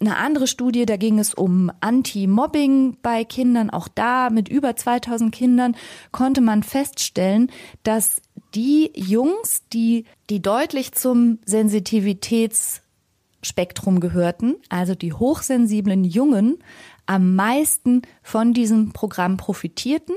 eine 0.00 0.16
andere 0.16 0.46
Studie, 0.46 0.86
da 0.86 0.96
ging 0.96 1.18
es 1.18 1.34
um 1.34 1.70
Anti-Mobbing 1.80 2.96
bei 3.02 3.24
Kindern. 3.24 3.68
Auch 3.68 3.86
da 3.86 4.30
mit 4.30 4.48
über 4.48 4.74
2000 4.74 5.30
Kindern 5.30 5.76
konnte 6.10 6.40
man 6.40 6.62
feststellen, 6.62 7.50
dass 7.82 8.22
die 8.54 8.92
Jungs, 8.94 9.62
die, 9.72 10.04
die 10.28 10.42
deutlich 10.42 10.92
zum 10.92 11.38
Sensitivitätsspektrum 11.44 14.00
gehörten, 14.00 14.56
also 14.68 14.94
die 14.94 15.12
hochsensiblen 15.12 16.04
Jungen, 16.04 16.58
am 17.06 17.34
meisten 17.34 18.02
von 18.22 18.52
diesem 18.52 18.92
Programm 18.92 19.36
profitierten, 19.36 20.14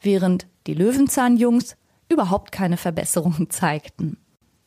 während 0.00 0.46
die 0.66 0.74
Löwenzahnjungs 0.74 1.76
überhaupt 2.08 2.52
keine 2.52 2.76
Verbesserungen 2.76 3.50
zeigten. 3.50 4.18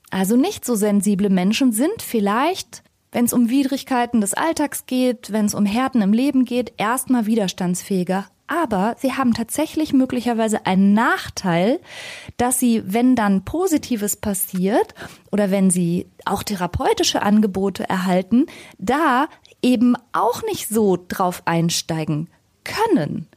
Also 0.10 0.36
nicht 0.36 0.65
so 0.65 0.76
sensible 0.76 1.30
Menschen 1.30 1.71
sind 1.71 2.02
vielleicht 2.02 2.84
wenn 3.12 3.26
es 3.26 3.34
um 3.34 3.50
Widrigkeiten 3.50 4.21
des 4.21 4.34
Alltags 4.34 4.86
geht, 4.86 5.32
wenn 5.32 5.45
es 5.45 5.54
um 5.54 5.65
Härten 5.65 6.02
im 6.02 6.13
Leben 6.13 6.45
geht, 6.45 6.74
erstmal 6.78 7.26
widerstandsfähiger. 7.26 8.26
Aber 8.52 8.98
sie 9.00 9.14
haben 9.14 9.34
tatsächlich 9.34 9.94
möglicherweise 9.94 10.66
einen 10.66 10.94
Nachteil, 10.94 11.80
dass 12.36 12.60
sie, 12.60 12.84
wenn 12.86 13.16
dann 13.16 13.46
Positives 13.46 14.18
passiert 14.18 14.94
oder 15.32 15.52
wenn 15.52 15.70
sie 15.70 16.08
auch 16.26 16.44
therapeutische 16.44 17.22
Angebote 17.22 17.88
erhalten, 17.88 18.48
da 18.78 19.30
eben 19.62 19.96
auch 20.12 20.44
nicht 20.44 20.68
so 20.68 20.98
drauf 21.08 21.44
einsteigen 21.46 22.30
können. 22.66 23.30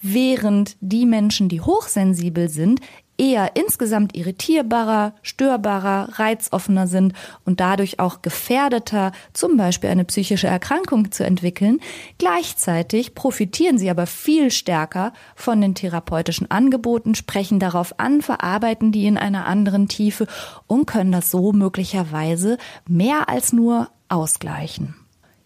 Während 0.00 0.76
die 0.80 1.06
Menschen, 1.06 1.48
die 1.48 1.60
hochsensibel 1.60 2.48
sind, 2.48 2.80
eher 3.22 3.52
insgesamt 3.54 4.16
irritierbarer, 4.16 5.14
störbarer, 5.22 6.18
reizoffener 6.18 6.88
sind 6.88 7.12
und 7.44 7.60
dadurch 7.60 8.00
auch 8.00 8.20
gefährdeter, 8.20 9.12
zum 9.32 9.56
Beispiel 9.56 9.90
eine 9.90 10.04
psychische 10.04 10.48
Erkrankung 10.48 11.12
zu 11.12 11.24
entwickeln. 11.24 11.78
Gleichzeitig 12.18 13.14
profitieren 13.14 13.78
sie 13.78 13.90
aber 13.90 14.08
viel 14.08 14.50
stärker 14.50 15.12
von 15.36 15.60
den 15.60 15.76
therapeutischen 15.76 16.50
Angeboten, 16.50 17.14
sprechen 17.14 17.60
darauf 17.60 18.00
an, 18.00 18.22
verarbeiten 18.22 18.90
die 18.90 19.06
in 19.06 19.16
einer 19.16 19.46
anderen 19.46 19.86
Tiefe 19.86 20.26
und 20.66 20.86
können 20.86 21.12
das 21.12 21.30
so 21.30 21.52
möglicherweise 21.52 22.58
mehr 22.88 23.28
als 23.28 23.52
nur 23.52 23.88
ausgleichen. 24.08 25.01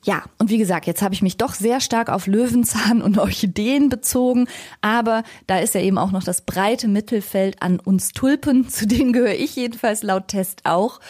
Ja, 0.06 0.22
und 0.38 0.50
wie 0.50 0.58
gesagt, 0.58 0.86
jetzt 0.86 1.02
habe 1.02 1.14
ich 1.14 1.22
mich 1.22 1.36
doch 1.36 1.52
sehr 1.52 1.80
stark 1.80 2.10
auf 2.10 2.28
Löwenzahn 2.28 3.02
und 3.02 3.18
Orchideen 3.18 3.88
bezogen, 3.88 4.46
aber 4.80 5.24
da 5.48 5.58
ist 5.58 5.74
ja 5.74 5.80
eben 5.80 5.98
auch 5.98 6.12
noch 6.12 6.22
das 6.22 6.42
breite 6.42 6.86
Mittelfeld 6.86 7.60
an 7.60 7.80
uns 7.80 8.12
Tulpen, 8.12 8.68
zu 8.68 8.86
denen 8.86 9.12
gehöre 9.12 9.34
ich 9.34 9.56
jedenfalls 9.56 10.04
laut 10.04 10.28
Test 10.28 10.60
auch. 10.62 11.00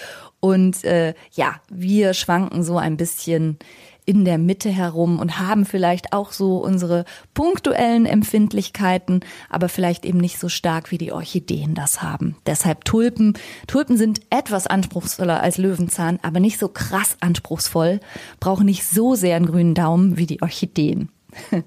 Und 0.40 0.82
äh, 0.84 1.12
ja, 1.32 1.60
wir 1.68 2.14
schwanken 2.14 2.62
so 2.62 2.78
ein 2.78 2.96
bisschen 2.96 3.58
in 4.06 4.24
der 4.24 4.38
Mitte 4.38 4.70
herum 4.70 5.18
und 5.18 5.38
haben 5.38 5.66
vielleicht 5.66 6.12
auch 6.12 6.32
so 6.32 6.58
unsere 6.58 7.04
punktuellen 7.34 8.06
Empfindlichkeiten, 8.06 9.20
aber 9.50 9.68
vielleicht 9.68 10.06
eben 10.06 10.18
nicht 10.18 10.38
so 10.38 10.48
stark 10.48 10.92
wie 10.92 10.98
die 10.98 11.12
Orchideen 11.12 11.74
das 11.74 12.02
haben. 12.02 12.36
Deshalb 12.46 12.84
Tulpen. 12.84 13.36
Tulpen 13.66 13.98
sind 13.98 14.20
etwas 14.30 14.68
anspruchsvoller 14.68 15.42
als 15.42 15.58
Löwenzahn, 15.58 16.20
aber 16.22 16.40
nicht 16.40 16.58
so 16.58 16.68
krass 16.68 17.16
anspruchsvoll, 17.20 18.00
brauchen 18.38 18.64
nicht 18.64 18.84
so 18.84 19.16
sehr 19.16 19.36
einen 19.36 19.46
grünen 19.46 19.74
Daumen 19.74 20.16
wie 20.16 20.26
die 20.26 20.40
Orchideen. 20.40 21.10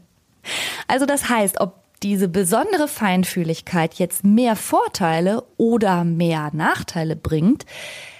Also 0.87 1.05
das 1.05 1.29
heißt, 1.29 1.59
ob 1.59 1.83
diese 2.01 2.27
besondere 2.27 2.87
Feinfühligkeit 2.87 3.95
jetzt 3.95 4.23
mehr 4.23 4.55
Vorteile 4.55 5.43
oder 5.57 6.03
mehr 6.05 6.49
Nachteile 6.53 7.15
bringt, 7.15 7.65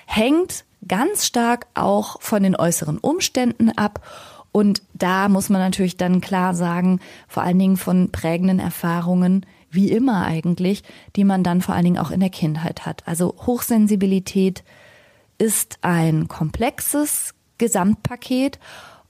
hängt 0.05 0.65
ganz 0.87 1.25
stark 1.25 1.67
auch 1.73 2.21
von 2.21 2.43
den 2.43 2.55
äußeren 2.55 2.97
Umständen 2.97 3.69
ab. 3.71 4.05
Und 4.51 4.81
da 4.93 5.29
muss 5.29 5.49
man 5.49 5.61
natürlich 5.61 5.97
dann 5.97 6.21
klar 6.21 6.55
sagen, 6.55 6.99
vor 7.27 7.43
allen 7.43 7.59
Dingen 7.59 7.77
von 7.77 8.11
prägenden 8.11 8.59
Erfahrungen, 8.59 9.45
wie 9.69 9.91
immer 9.91 10.25
eigentlich, 10.25 10.83
die 11.15 11.23
man 11.23 11.43
dann 11.43 11.61
vor 11.61 11.75
allen 11.75 11.83
Dingen 11.83 11.99
auch 11.99 12.11
in 12.11 12.19
der 12.19 12.31
Kindheit 12.31 12.85
hat. 12.85 13.07
Also 13.07 13.35
Hochsensibilität 13.45 14.63
ist 15.37 15.77
ein 15.81 16.27
komplexes 16.27 17.35
Gesamtpaket 17.59 18.59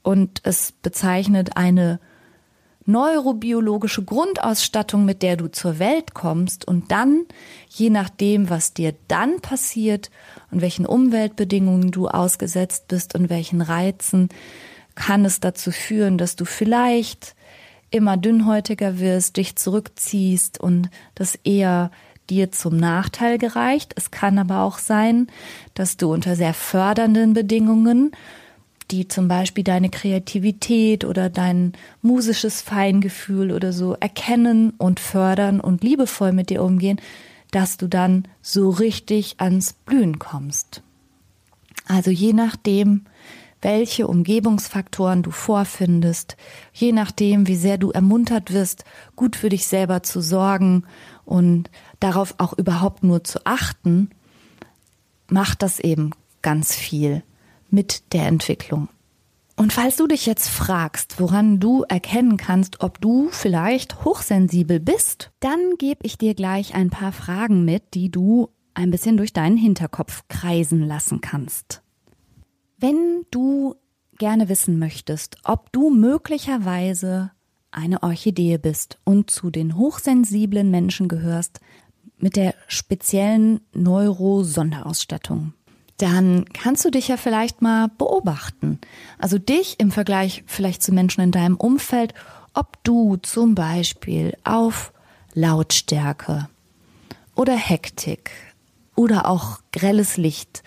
und 0.02 0.40
es 0.44 0.72
bezeichnet 0.72 1.56
eine 1.56 2.00
neurobiologische 2.90 4.04
Grundausstattung, 4.04 5.04
mit 5.04 5.22
der 5.22 5.36
du 5.36 5.48
zur 5.48 5.78
Welt 5.78 6.14
kommst 6.14 6.66
und 6.66 6.90
dann, 6.90 7.26
je 7.68 7.90
nachdem, 7.90 8.50
was 8.50 8.74
dir 8.74 8.94
dann 9.08 9.40
passiert 9.40 10.10
und 10.50 10.60
welchen 10.60 10.86
Umweltbedingungen 10.86 11.90
du 11.90 12.08
ausgesetzt 12.08 12.88
bist 12.88 13.14
und 13.14 13.30
welchen 13.30 13.62
Reizen, 13.62 14.28
kann 14.94 15.24
es 15.24 15.40
dazu 15.40 15.70
führen, 15.70 16.18
dass 16.18 16.36
du 16.36 16.44
vielleicht 16.44 17.34
immer 17.90 18.16
dünnhäutiger 18.16 18.98
wirst, 18.98 19.36
dich 19.36 19.56
zurückziehst 19.56 20.60
und 20.60 20.90
das 21.14 21.36
eher 21.44 21.90
dir 22.28 22.52
zum 22.52 22.76
Nachteil 22.76 23.38
gereicht. 23.38 23.92
Es 23.96 24.10
kann 24.10 24.38
aber 24.38 24.60
auch 24.60 24.78
sein, 24.78 25.26
dass 25.74 25.96
du 25.96 26.12
unter 26.12 26.36
sehr 26.36 26.54
fördernden 26.54 27.34
Bedingungen, 27.34 28.12
die 28.90 29.08
zum 29.08 29.28
Beispiel 29.28 29.64
deine 29.64 29.90
Kreativität 29.90 31.04
oder 31.04 31.30
dein 31.30 31.72
musisches 32.02 32.62
Feingefühl 32.62 33.52
oder 33.52 33.72
so 33.72 33.94
erkennen 33.94 34.70
und 34.78 35.00
fördern 35.00 35.60
und 35.60 35.82
liebevoll 35.82 36.32
mit 36.32 36.50
dir 36.50 36.62
umgehen, 36.62 37.00
dass 37.50 37.76
du 37.76 37.88
dann 37.88 38.26
so 38.42 38.70
richtig 38.70 39.36
ans 39.38 39.72
Blühen 39.72 40.18
kommst. 40.18 40.82
Also 41.86 42.10
je 42.10 42.32
nachdem, 42.32 43.06
welche 43.62 44.06
Umgebungsfaktoren 44.06 45.22
du 45.22 45.30
vorfindest, 45.30 46.36
je 46.72 46.92
nachdem, 46.92 47.46
wie 47.46 47.56
sehr 47.56 47.78
du 47.78 47.90
ermuntert 47.90 48.52
wirst, 48.52 48.84
gut 49.16 49.36
für 49.36 49.48
dich 49.48 49.66
selber 49.66 50.02
zu 50.02 50.20
sorgen 50.20 50.84
und 51.24 51.70
darauf 51.98 52.34
auch 52.38 52.56
überhaupt 52.56 53.02
nur 53.02 53.24
zu 53.24 53.44
achten, 53.44 54.10
macht 55.28 55.62
das 55.62 55.78
eben 55.78 56.12
ganz 56.42 56.74
viel 56.74 57.22
mit 57.72 58.12
der 58.12 58.26
Entwicklung. 58.26 58.88
Und 59.56 59.74
falls 59.74 59.96
du 59.96 60.06
dich 60.06 60.24
jetzt 60.24 60.48
fragst, 60.48 61.20
woran 61.20 61.60
du 61.60 61.82
erkennen 61.82 62.38
kannst, 62.38 62.80
ob 62.80 63.00
du 63.00 63.28
vielleicht 63.30 64.06
hochsensibel 64.06 64.80
bist, 64.80 65.32
dann 65.40 65.58
gebe 65.76 66.00
ich 66.02 66.16
dir 66.16 66.34
gleich 66.34 66.74
ein 66.74 66.88
paar 66.88 67.12
Fragen 67.12 67.66
mit, 67.66 67.92
die 67.92 68.10
du 68.10 68.48
ein 68.72 68.90
bisschen 68.90 69.18
durch 69.18 69.34
deinen 69.34 69.58
Hinterkopf 69.58 70.22
kreisen 70.28 70.82
lassen 70.82 71.20
kannst. 71.20 71.82
Wenn 72.78 73.26
du 73.30 73.74
gerne 74.16 74.48
wissen 74.48 74.78
möchtest, 74.78 75.36
ob 75.44 75.70
du 75.72 75.90
möglicherweise 75.90 77.32
eine 77.70 78.02
Orchidee 78.02 78.56
bist 78.56 78.98
und 79.04 79.30
zu 79.30 79.50
den 79.50 79.76
hochsensiblen 79.76 80.70
Menschen 80.70 81.08
gehörst 81.08 81.60
mit 82.16 82.36
der 82.36 82.54
speziellen 82.66 83.60
Neuro-Sonderausstattung, 83.74 85.54
dann 86.00 86.46
kannst 86.52 86.84
du 86.84 86.90
dich 86.90 87.08
ja 87.08 87.16
vielleicht 87.16 87.60
mal 87.60 87.88
beobachten. 87.98 88.78
Also 89.18 89.38
dich 89.38 89.78
im 89.78 89.90
Vergleich 89.90 90.44
vielleicht 90.46 90.82
zu 90.82 90.92
Menschen 90.92 91.20
in 91.20 91.30
deinem 91.30 91.56
Umfeld, 91.56 92.14
ob 92.54 92.82
du 92.84 93.16
zum 93.16 93.54
Beispiel 93.54 94.36
auf 94.44 94.92
Lautstärke 95.34 96.48
oder 97.34 97.54
Hektik 97.54 98.30
oder 98.96 99.28
auch 99.28 99.60
grelles 99.72 100.16
Licht 100.16 100.62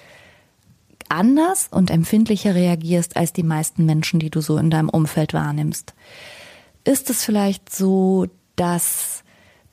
anders 1.09 1.67
und 1.69 1.89
empfindlicher 1.89 2.55
reagierst 2.55 3.17
als 3.17 3.33
die 3.33 3.43
meisten 3.43 3.85
Menschen, 3.85 4.19
die 4.19 4.29
du 4.29 4.41
so 4.41 4.57
in 4.57 4.69
deinem 4.69 4.89
Umfeld 4.89 5.33
wahrnimmst. 5.33 5.93
Ist 6.83 7.09
es 7.09 7.23
vielleicht 7.23 7.73
so, 7.73 8.27
dass 8.55 9.22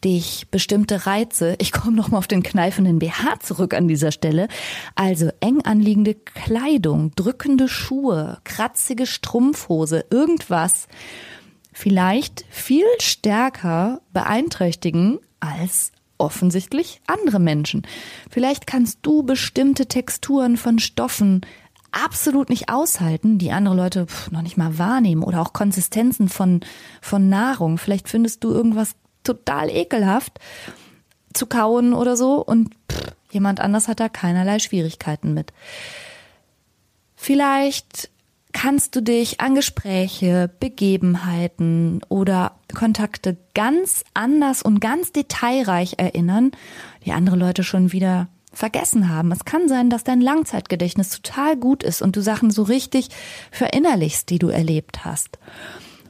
dich 0.05 0.49
bestimmte 0.51 1.07
Reize, 1.07 1.57
ich 1.59 1.73
komme 1.73 1.97
noch 1.97 2.09
mal 2.09 2.19
auf 2.19 2.27
den 2.27 2.43
kneifenden 2.43 2.99
BH 2.99 3.41
zurück 3.41 3.75
an 3.75 3.89
dieser 3.89 4.13
Stelle, 4.13 4.49
also 4.95 5.31
eng 5.41 5.63
anliegende 5.63 6.15
Kleidung, 6.15 7.13
drückende 7.17 7.69
Schuhe, 7.69 8.39
kratzige 8.45 9.07
Strumpfhose, 9.07 10.05
irgendwas, 10.11 10.89
vielleicht 11.73 12.45
viel 12.51 12.87
stärker 13.01 14.01
beeinträchtigen 14.13 15.19
als 15.41 15.93
offensichtlich 16.19 17.01
andere 17.07 17.41
Menschen. 17.41 17.87
Vielleicht 18.31 18.67
kannst 18.67 18.99
du 19.03 19.23
bestimmte 19.23 19.87
Texturen 19.87 20.57
von 20.57 20.79
Stoffen 20.79 21.41
absolut 21.93 22.51
nicht 22.51 22.69
aushalten, 22.69 23.39
die 23.39 23.53
andere 23.53 23.75
Leute 23.75 24.07
noch 24.31 24.43
nicht 24.43 24.57
mal 24.57 24.79
wahrnehmen 24.79 25.23
oder 25.23 25.41
auch 25.41 25.53
Konsistenzen 25.53 26.29
von, 26.29 26.61
von 27.01 27.29
Nahrung. 27.29 27.79
Vielleicht 27.79 28.09
findest 28.09 28.45
du 28.45 28.53
irgendwas 28.53 28.95
total 29.25 29.71
ekelhaft 29.71 30.39
zu 31.33 31.47
kauen 31.47 31.95
oder 31.95 32.17
so 32.17 32.45
und 32.45 32.75
pff, 32.91 33.13
jemand 33.31 33.61
anders 33.61 33.89
hat 33.89 34.01
da 34.01 34.09
keinerlei 34.09 34.59
Schwierigkeiten 34.59 35.35
mit. 35.35 35.53
Vielleicht 37.15 38.11
kannst 38.53 38.97
du 38.97 39.01
dich 39.01 39.41
an 39.41 39.55
Gespräche, 39.55 40.51
Begebenheiten 40.59 42.01
oder 42.09 42.57
Kontakte 42.75 43.37
ganz 43.55 44.05
anders 44.15 44.63
und 44.63 44.81
ganz 44.81 45.13
detailreich 45.13 45.95
erinnern, 45.99 46.53
die 47.05 47.13
andere 47.13 47.37
Leute 47.37 47.63
schon 47.63 47.93
wieder 47.93 48.29
vergessen 48.53 49.09
haben. 49.09 49.31
Es 49.31 49.45
kann 49.45 49.69
sein, 49.69 49.91
dass 49.91 50.03
dein 50.03 50.21
Langzeitgedächtnis 50.21 51.11
total 51.11 51.57
gut 51.57 51.83
ist 51.83 52.03
und 52.03 52.17
du 52.17 52.23
Sachen 52.23 52.51
so 52.51 52.65
richtig 52.65 53.09
verinnerlichst, 53.53 54.29
die 54.29 54.39
du 54.39 54.49
erlebt 54.49 55.05
hast. 55.05 55.39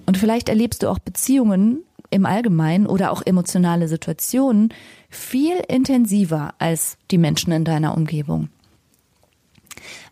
Und 0.06 0.16
vielleicht 0.16 0.48
erlebst 0.48 0.82
du 0.82 0.88
auch 0.88 0.98
Beziehungen 0.98 1.84
im 2.10 2.26
Allgemeinen 2.26 2.86
oder 2.86 3.12
auch 3.12 3.22
emotionale 3.24 3.88
Situationen 3.88 4.74
viel 5.08 5.56
intensiver 5.68 6.54
als 6.58 6.98
die 7.10 7.18
Menschen 7.18 7.52
in 7.52 7.64
deiner 7.64 7.96
Umgebung. 7.96 8.48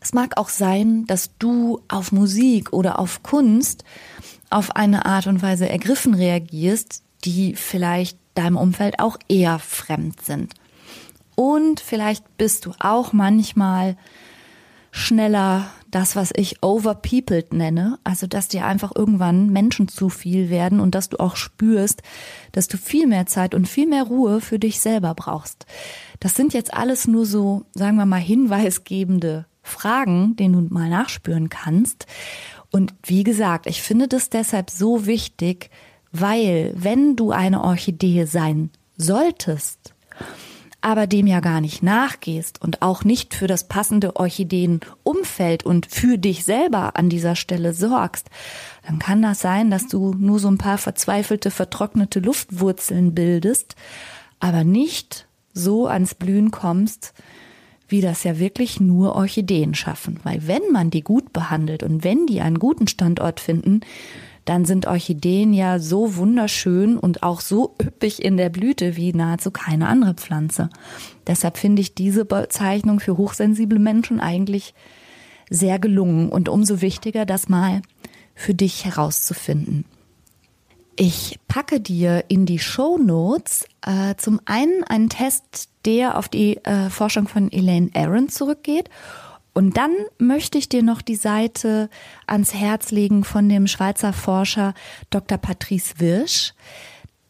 Es 0.00 0.12
mag 0.14 0.36
auch 0.36 0.48
sein, 0.48 1.06
dass 1.06 1.36
du 1.38 1.80
auf 1.88 2.12
Musik 2.12 2.72
oder 2.72 2.98
auf 2.98 3.22
Kunst 3.22 3.84
auf 4.50 4.76
eine 4.76 5.04
Art 5.04 5.26
und 5.26 5.42
Weise 5.42 5.68
ergriffen 5.68 6.14
reagierst, 6.14 7.02
die 7.24 7.54
vielleicht 7.54 8.18
deinem 8.34 8.56
Umfeld 8.56 9.00
auch 9.00 9.18
eher 9.28 9.58
fremd 9.58 10.22
sind. 10.22 10.54
Und 11.34 11.80
vielleicht 11.80 12.36
bist 12.38 12.66
du 12.66 12.72
auch 12.78 13.12
manchmal 13.12 13.96
schneller 14.90 15.70
das, 15.90 16.16
was 16.16 16.32
ich 16.36 16.62
overpeopled 16.62 17.52
nenne, 17.52 17.98
also 18.04 18.26
dass 18.26 18.48
dir 18.48 18.66
einfach 18.66 18.92
irgendwann 18.94 19.50
Menschen 19.50 19.88
zu 19.88 20.08
viel 20.08 20.50
werden 20.50 20.80
und 20.80 20.94
dass 20.94 21.08
du 21.08 21.18
auch 21.18 21.36
spürst, 21.36 22.02
dass 22.52 22.68
du 22.68 22.76
viel 22.76 23.06
mehr 23.06 23.26
Zeit 23.26 23.54
und 23.54 23.68
viel 23.68 23.86
mehr 23.86 24.04
Ruhe 24.04 24.40
für 24.40 24.58
dich 24.58 24.80
selber 24.80 25.14
brauchst. 25.14 25.66
Das 26.20 26.34
sind 26.34 26.52
jetzt 26.52 26.74
alles 26.74 27.06
nur 27.06 27.26
so, 27.26 27.64
sagen 27.74 27.96
wir 27.96 28.06
mal, 28.06 28.20
hinweisgebende 28.20 29.46
Fragen, 29.62 30.36
denen 30.36 30.68
du 30.68 30.74
mal 30.74 30.88
nachspüren 30.88 31.48
kannst. 31.48 32.06
Und 32.70 32.94
wie 33.04 33.24
gesagt, 33.24 33.66
ich 33.66 33.82
finde 33.82 34.08
das 34.08 34.30
deshalb 34.30 34.70
so 34.70 35.06
wichtig, 35.06 35.70
weil 36.12 36.72
wenn 36.74 37.16
du 37.16 37.32
eine 37.32 37.62
Orchidee 37.62 38.24
sein 38.24 38.70
solltest, 38.96 39.94
aber 40.80 41.06
dem 41.06 41.26
ja 41.26 41.40
gar 41.40 41.60
nicht 41.60 41.82
nachgehst 41.82 42.62
und 42.62 42.82
auch 42.82 43.02
nicht 43.02 43.34
für 43.34 43.48
das 43.48 43.66
passende 43.66 44.16
Orchideenumfeld 44.16 45.64
und 45.64 45.86
für 45.86 46.18
dich 46.18 46.44
selber 46.44 46.96
an 46.96 47.08
dieser 47.08 47.34
Stelle 47.34 47.74
sorgst, 47.74 48.30
dann 48.86 48.98
kann 48.98 49.20
das 49.20 49.40
sein, 49.40 49.70
dass 49.70 49.88
du 49.88 50.14
nur 50.14 50.38
so 50.38 50.48
ein 50.48 50.58
paar 50.58 50.78
verzweifelte, 50.78 51.50
vertrocknete 51.50 52.20
Luftwurzeln 52.20 53.14
bildest, 53.14 53.74
aber 54.38 54.62
nicht 54.62 55.26
so 55.52 55.88
ans 55.88 56.14
Blühen 56.14 56.52
kommst, 56.52 57.12
wie 57.88 58.00
das 58.00 58.22
ja 58.22 58.38
wirklich 58.38 58.80
nur 58.80 59.16
Orchideen 59.16 59.74
schaffen. 59.74 60.20
Weil 60.22 60.46
wenn 60.46 60.70
man 60.72 60.90
die 60.90 61.02
gut 61.02 61.32
behandelt 61.32 61.82
und 61.82 62.04
wenn 62.04 62.26
die 62.26 62.40
einen 62.40 62.58
guten 62.58 62.86
Standort 62.86 63.40
finden, 63.40 63.80
dann 64.48 64.64
sind 64.64 64.86
Orchideen 64.86 65.52
ja 65.52 65.78
so 65.78 66.16
wunderschön 66.16 66.96
und 66.96 67.22
auch 67.22 67.42
so 67.42 67.74
üppig 67.82 68.24
in 68.24 68.38
der 68.38 68.48
Blüte 68.48 68.96
wie 68.96 69.12
nahezu 69.12 69.50
keine 69.50 69.88
andere 69.88 70.14
Pflanze. 70.14 70.70
Deshalb 71.26 71.58
finde 71.58 71.82
ich 71.82 71.94
diese 71.94 72.24
Bezeichnung 72.24 72.98
für 72.98 73.18
hochsensible 73.18 73.78
Menschen 73.78 74.20
eigentlich 74.20 74.72
sehr 75.50 75.78
gelungen 75.78 76.30
und 76.30 76.48
umso 76.48 76.80
wichtiger, 76.80 77.26
das 77.26 77.50
mal 77.50 77.82
für 78.34 78.54
dich 78.54 78.86
herauszufinden. 78.86 79.84
Ich 80.96 81.38
packe 81.46 81.78
dir 81.80 82.24
in 82.28 82.46
die 82.46 82.58
Show 82.58 82.96
Notes 82.96 83.66
äh, 83.86 84.14
zum 84.16 84.40
einen 84.46 84.82
einen 84.84 85.10
Test, 85.10 85.68
der 85.84 86.16
auf 86.16 86.28
die 86.30 86.56
äh, 86.64 86.88
Forschung 86.88 87.28
von 87.28 87.52
Elaine 87.52 87.90
Aaron 87.94 88.30
zurückgeht 88.30 88.88
und 89.58 89.76
dann 89.76 89.90
möchte 90.18 90.56
ich 90.56 90.68
dir 90.68 90.84
noch 90.84 91.02
die 91.02 91.16
Seite 91.16 91.90
ans 92.28 92.54
Herz 92.54 92.92
legen 92.92 93.24
von 93.24 93.48
dem 93.48 93.66
Schweizer 93.66 94.12
Forscher 94.12 94.72
Dr. 95.10 95.36
Patrice 95.36 95.98
Wirsch. 95.98 96.54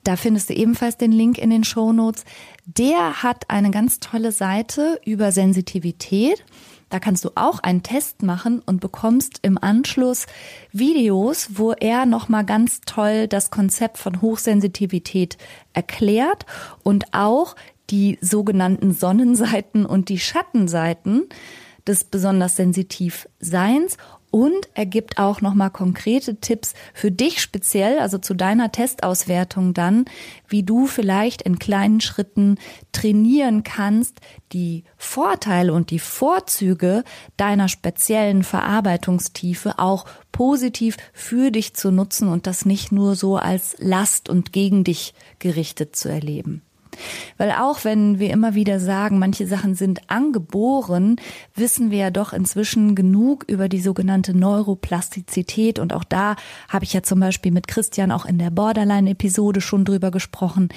Da 0.04 0.14
findest 0.14 0.50
du 0.50 0.54
ebenfalls 0.54 0.98
den 0.98 1.10
Link 1.10 1.38
in 1.38 1.48
den 1.48 1.64
Show 1.64 1.90
Notes. 1.90 2.26
Der 2.66 3.22
hat 3.22 3.48
eine 3.48 3.70
ganz 3.70 3.98
tolle 3.98 4.30
Seite 4.30 5.00
über 5.06 5.32
Sensitivität. 5.32 6.44
Da 6.90 7.00
kannst 7.00 7.24
du 7.24 7.30
auch 7.34 7.60
einen 7.60 7.82
Test 7.82 8.22
machen 8.22 8.60
und 8.60 8.82
bekommst 8.82 9.38
im 9.40 9.56
Anschluss 9.56 10.26
Videos, 10.70 11.52
wo 11.54 11.72
er 11.72 12.04
nochmal 12.04 12.44
ganz 12.44 12.82
toll 12.82 13.26
das 13.26 13.50
Konzept 13.50 13.96
von 13.96 14.20
Hochsensitivität 14.20 15.38
erklärt 15.72 16.44
und 16.82 17.14
auch 17.14 17.56
die 17.88 18.18
sogenannten 18.20 18.92
Sonnenseiten 18.92 19.86
und 19.86 20.10
die 20.10 20.18
Schattenseiten 20.18 21.26
des 21.88 22.04
besonders 22.04 22.56
sensitiv 22.56 23.28
Seins 23.40 23.96
Und 24.30 24.68
er 24.74 24.84
gibt 24.84 25.18
auch 25.18 25.40
nochmal 25.40 25.70
konkrete 25.70 26.36
Tipps 26.36 26.74
für 26.92 27.10
dich 27.10 27.40
speziell, 27.40 27.98
also 27.98 28.18
zu 28.18 28.34
deiner 28.34 28.70
Testauswertung 28.70 29.72
dann, 29.72 30.04
wie 30.46 30.62
du 30.62 30.86
vielleicht 30.86 31.40
in 31.40 31.58
kleinen 31.58 32.02
Schritten 32.02 32.58
trainieren 32.92 33.62
kannst, 33.62 34.20
die 34.52 34.84
Vorteile 34.98 35.72
und 35.72 35.90
die 35.90 35.98
Vorzüge 35.98 37.04
deiner 37.38 37.68
speziellen 37.68 38.42
Verarbeitungstiefe 38.42 39.78
auch 39.78 40.04
positiv 40.30 40.98
für 41.14 41.50
dich 41.50 41.72
zu 41.74 41.90
nutzen 41.90 42.28
und 42.28 42.46
das 42.46 42.66
nicht 42.66 42.92
nur 42.92 43.16
so 43.16 43.38
als 43.38 43.76
Last 43.78 44.28
und 44.28 44.52
gegen 44.52 44.84
dich 44.84 45.14
gerichtet 45.38 45.96
zu 45.96 46.10
erleben. 46.10 46.60
Weil 47.36 47.52
auch 47.52 47.84
wenn 47.84 48.18
wir 48.18 48.30
immer 48.30 48.54
wieder 48.54 48.80
sagen, 48.80 49.18
manche 49.18 49.46
Sachen 49.46 49.74
sind 49.74 50.10
angeboren, 50.10 51.16
wissen 51.54 51.90
wir 51.90 51.98
ja 51.98 52.10
doch 52.10 52.32
inzwischen 52.32 52.94
genug 52.94 53.44
über 53.48 53.68
die 53.68 53.80
sogenannte 53.80 54.36
Neuroplastizität. 54.36 55.78
Und 55.78 55.92
auch 55.92 56.04
da 56.04 56.36
habe 56.68 56.84
ich 56.84 56.92
ja 56.92 57.02
zum 57.02 57.20
Beispiel 57.20 57.52
mit 57.52 57.68
Christian 57.68 58.12
auch 58.12 58.26
in 58.26 58.38
der 58.38 58.50
Borderline-Episode 58.50 59.60
schon 59.60 59.84
drüber 59.84 60.10
gesprochen. 60.10 60.68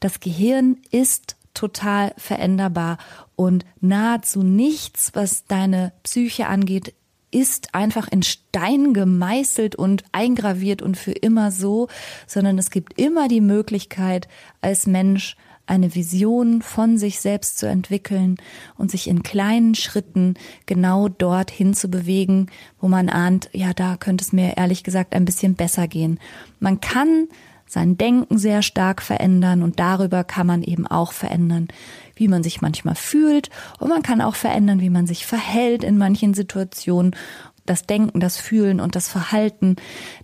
Das 0.00 0.20
Gehirn 0.20 0.78
ist 0.90 1.36
total 1.54 2.14
veränderbar 2.16 2.98
und 3.36 3.64
nahezu 3.80 4.42
nichts, 4.42 5.10
was 5.14 5.44
deine 5.44 5.92
Psyche 6.02 6.46
angeht, 6.46 6.94
ist 7.30 7.74
einfach 7.74 8.08
in 8.08 8.22
Stein 8.22 8.92
gemeißelt 8.92 9.74
und 9.74 10.04
eingraviert 10.12 10.82
und 10.82 10.96
für 10.96 11.12
immer 11.12 11.50
so, 11.50 11.88
sondern 12.26 12.58
es 12.58 12.70
gibt 12.70 12.98
immer 13.00 13.26
die 13.26 13.40
Möglichkeit, 13.40 14.28
als 14.60 14.86
Mensch 14.86 15.36
eine 15.66 15.94
Vision 15.94 16.60
von 16.62 16.98
sich 16.98 17.20
selbst 17.20 17.58
zu 17.58 17.66
entwickeln 17.66 18.36
und 18.76 18.90
sich 18.90 19.08
in 19.08 19.22
kleinen 19.22 19.74
Schritten 19.74 20.34
genau 20.66 21.08
dorthin 21.08 21.74
zu 21.74 21.88
bewegen, 21.88 22.48
wo 22.80 22.88
man 22.88 23.08
ahnt, 23.08 23.48
ja, 23.52 23.72
da 23.72 23.96
könnte 23.96 24.22
es 24.22 24.32
mir 24.32 24.56
ehrlich 24.56 24.84
gesagt 24.84 25.14
ein 25.14 25.24
bisschen 25.24 25.54
besser 25.54 25.88
gehen. 25.88 26.18
Man 26.58 26.80
kann 26.80 27.28
sein 27.72 27.96
Denken 27.96 28.36
sehr 28.36 28.60
stark 28.60 29.00
verändern 29.00 29.62
und 29.62 29.80
darüber 29.80 30.24
kann 30.24 30.46
man 30.46 30.62
eben 30.62 30.86
auch 30.86 31.12
verändern, 31.12 31.68
wie 32.14 32.28
man 32.28 32.42
sich 32.42 32.60
manchmal 32.60 32.96
fühlt. 32.96 33.48
Und 33.78 33.88
man 33.88 34.02
kann 34.02 34.20
auch 34.20 34.34
verändern, 34.34 34.80
wie 34.80 34.90
man 34.90 35.06
sich 35.06 35.24
verhält 35.24 35.82
in 35.82 35.96
manchen 35.96 36.34
Situationen. 36.34 37.16
Das 37.64 37.86
Denken, 37.86 38.20
das 38.20 38.36
Fühlen 38.36 38.80
und 38.80 38.94
das 38.94 39.08
Verhalten, 39.08 39.76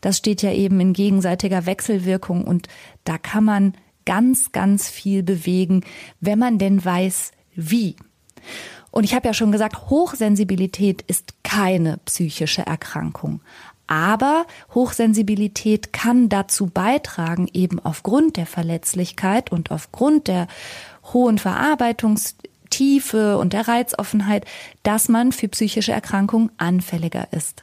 das 0.03 0.18
steht 0.18 0.43
ja 0.43 0.53
eben 0.53 0.78
in 0.80 0.93
gegenseitiger 0.93 1.64
Wechselwirkung. 1.64 2.45
Und 2.45 2.68
da 3.05 3.16
kann 3.16 3.45
man 3.45 3.72
ganz, 4.09 4.52
ganz 4.52 4.88
viel 4.88 5.22
bewegen, 5.22 5.84
wenn 6.20 6.38
man 6.38 6.56
denn 6.56 6.82
weiß, 6.82 7.32
wie. 7.54 7.94
Und 8.90 9.04
ich 9.04 9.14
habe 9.14 9.28
ja 9.28 9.34
schon 9.34 9.52
gesagt, 9.52 9.90
Hochsensibilität 9.90 11.02
ist 11.02 11.34
keine 11.42 11.98
psychische 12.06 12.62
Erkrankung. 12.62 13.42
Aber 13.86 14.46
Hochsensibilität 14.74 15.92
kann 15.92 16.30
dazu 16.30 16.68
beitragen, 16.68 17.48
eben 17.52 17.80
aufgrund 17.80 18.38
der 18.38 18.46
Verletzlichkeit 18.46 19.52
und 19.52 19.70
aufgrund 19.70 20.26
der 20.26 20.48
hohen 21.12 21.36
Verarbeitungstiefe 21.36 23.36
und 23.36 23.52
der 23.52 23.68
Reizoffenheit, 23.68 24.46
dass 24.84 25.11
man 25.11 25.32
für 25.32 25.48
psychische 25.48 25.92
Erkrankungen 25.92 26.50
anfälliger 26.56 27.28
ist. 27.32 27.62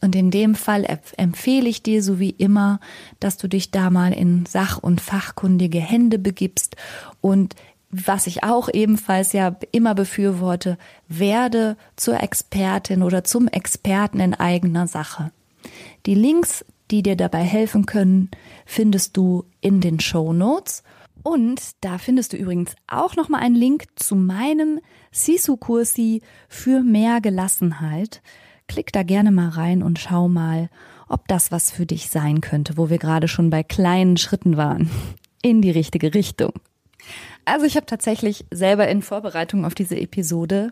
Und 0.00 0.14
in 0.14 0.30
dem 0.30 0.54
Fall 0.54 0.86
empfehle 1.16 1.68
ich 1.68 1.82
dir, 1.82 2.02
so 2.02 2.18
wie 2.18 2.30
immer, 2.30 2.80
dass 3.20 3.36
du 3.36 3.48
dich 3.48 3.70
da 3.70 3.90
mal 3.90 4.12
in 4.12 4.46
sach- 4.46 4.78
und 4.78 5.00
fachkundige 5.00 5.80
Hände 5.80 6.18
begibst 6.18 6.76
und 7.20 7.54
was 7.90 8.26
ich 8.26 8.44
auch 8.44 8.68
ebenfalls 8.72 9.32
ja 9.32 9.56
immer 9.72 9.94
befürworte, 9.94 10.76
werde 11.08 11.76
zur 11.96 12.22
Expertin 12.22 13.02
oder 13.02 13.24
zum 13.24 13.48
Experten 13.48 14.20
in 14.20 14.34
eigener 14.34 14.86
Sache. 14.86 15.32
Die 16.06 16.14
Links, 16.14 16.64
die 16.90 17.02
dir 17.02 17.16
dabei 17.16 17.42
helfen 17.42 17.86
können, 17.86 18.30
findest 18.66 19.16
du 19.16 19.44
in 19.60 19.80
den 19.80 20.00
Show 20.00 20.32
Notes. 20.32 20.82
Und 21.22 21.60
da 21.80 21.98
findest 21.98 22.32
du 22.32 22.36
übrigens 22.36 22.74
auch 22.86 23.16
nochmal 23.16 23.42
einen 23.42 23.56
Link 23.56 23.86
zu 23.96 24.16
meinem 24.16 24.80
Sisu-Kursi 25.10 26.22
für 26.48 26.82
mehr 26.82 27.20
Gelassenheit. 27.20 28.22
Klick 28.68 28.92
da 28.92 29.02
gerne 29.02 29.32
mal 29.32 29.48
rein 29.48 29.82
und 29.82 29.98
schau 29.98 30.28
mal, 30.28 30.68
ob 31.08 31.26
das 31.26 31.50
was 31.50 31.70
für 31.70 31.86
dich 31.86 32.10
sein 32.10 32.40
könnte, 32.40 32.76
wo 32.76 32.90
wir 32.90 32.98
gerade 32.98 33.28
schon 33.28 33.50
bei 33.50 33.62
kleinen 33.62 34.16
Schritten 34.16 34.56
waren. 34.56 34.90
In 35.42 35.62
die 35.62 35.70
richtige 35.70 36.14
Richtung. 36.14 36.52
Also 37.44 37.64
ich 37.64 37.76
habe 37.76 37.86
tatsächlich 37.86 38.44
selber 38.50 38.88
in 38.88 39.02
Vorbereitung 39.02 39.64
auf 39.64 39.74
diese 39.74 39.96
Episode 39.96 40.70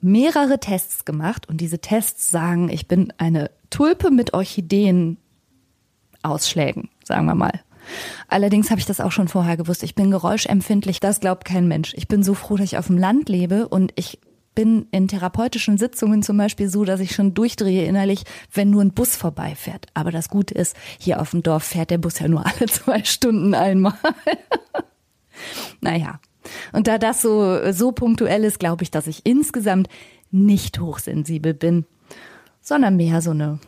mehrere 0.00 0.58
Tests 0.58 1.04
gemacht 1.04 1.48
und 1.48 1.60
diese 1.60 1.78
Tests 1.78 2.30
sagen, 2.30 2.68
ich 2.68 2.88
bin 2.88 3.12
eine 3.16 3.52
Tulpe 3.70 4.10
mit 4.10 4.34
Orchideen-Ausschlägen, 4.34 6.90
sagen 7.04 7.26
wir 7.26 7.36
mal. 7.36 7.60
Allerdings 8.28 8.70
habe 8.70 8.80
ich 8.80 8.86
das 8.86 9.00
auch 9.00 9.12
schon 9.12 9.28
vorher 9.28 9.56
gewusst. 9.56 9.82
Ich 9.82 9.94
bin 9.94 10.10
geräuschempfindlich, 10.10 11.00
das 11.00 11.20
glaubt 11.20 11.44
kein 11.44 11.68
Mensch. 11.68 11.94
Ich 11.96 12.08
bin 12.08 12.22
so 12.22 12.34
froh, 12.34 12.56
dass 12.56 12.66
ich 12.66 12.78
auf 12.78 12.88
dem 12.88 12.98
Land 12.98 13.28
lebe 13.28 13.68
und 13.68 13.92
ich 13.96 14.18
bin 14.58 14.88
in 14.90 15.06
therapeutischen 15.06 15.78
Sitzungen 15.78 16.24
zum 16.24 16.36
Beispiel 16.36 16.68
so, 16.68 16.84
dass 16.84 16.98
ich 16.98 17.14
schon 17.14 17.32
durchdrehe 17.32 17.86
innerlich, 17.86 18.24
wenn 18.52 18.70
nur 18.70 18.82
ein 18.82 18.90
Bus 18.90 19.14
vorbeifährt. 19.14 19.86
Aber 19.94 20.10
das 20.10 20.28
Gute 20.28 20.52
ist, 20.52 20.74
hier 20.98 21.20
auf 21.20 21.30
dem 21.30 21.44
Dorf 21.44 21.62
fährt 21.62 21.90
der 21.90 21.98
Bus 21.98 22.18
ja 22.18 22.26
nur 22.26 22.44
alle 22.46 22.66
zwei 22.66 23.04
Stunden 23.04 23.54
einmal. 23.54 23.94
naja. 25.80 26.18
Und 26.72 26.88
da 26.88 26.98
das 26.98 27.22
so, 27.22 27.70
so 27.70 27.92
punktuell 27.92 28.42
ist, 28.42 28.58
glaube 28.58 28.82
ich, 28.82 28.90
dass 28.90 29.06
ich 29.06 29.24
insgesamt 29.24 29.88
nicht 30.32 30.80
hochsensibel 30.80 31.54
bin, 31.54 31.86
sondern 32.60 32.96
mehr 32.96 33.22
so 33.22 33.30
eine, 33.30 33.60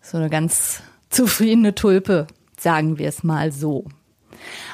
so 0.00 0.16
eine 0.16 0.30
ganz 0.30 0.80
zufriedene 1.10 1.74
Tulpe, 1.74 2.28
sagen 2.56 2.98
wir 2.98 3.08
es 3.08 3.24
mal 3.24 3.50
so. 3.50 3.88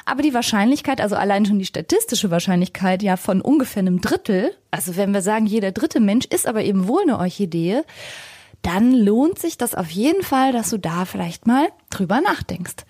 Aber 0.05 0.21
die 0.21 0.33
Wahrscheinlichkeit, 0.33 1.01
also 1.01 1.15
allein 1.15 1.45
schon 1.45 1.59
die 1.59 1.65
statistische 1.65 2.31
Wahrscheinlichkeit 2.31 3.03
ja 3.03 3.17
von 3.17 3.41
ungefähr 3.41 3.81
einem 3.81 4.01
Drittel, 4.01 4.51
also 4.71 4.95
wenn 4.95 5.13
wir 5.13 5.21
sagen, 5.21 5.45
jeder 5.45 5.71
dritte 5.71 5.99
Mensch 5.99 6.25
ist 6.25 6.47
aber 6.47 6.63
eben 6.63 6.87
wohl 6.87 7.01
eine 7.03 7.17
Orchidee, 7.19 7.81
dann 8.61 8.93
lohnt 8.93 9.39
sich 9.39 9.57
das 9.57 9.75
auf 9.75 9.89
jeden 9.91 10.23
Fall, 10.23 10.53
dass 10.53 10.69
du 10.69 10.77
da 10.77 11.05
vielleicht 11.05 11.47
mal 11.47 11.67
drüber 11.89 12.21
nachdenkst. 12.21 12.85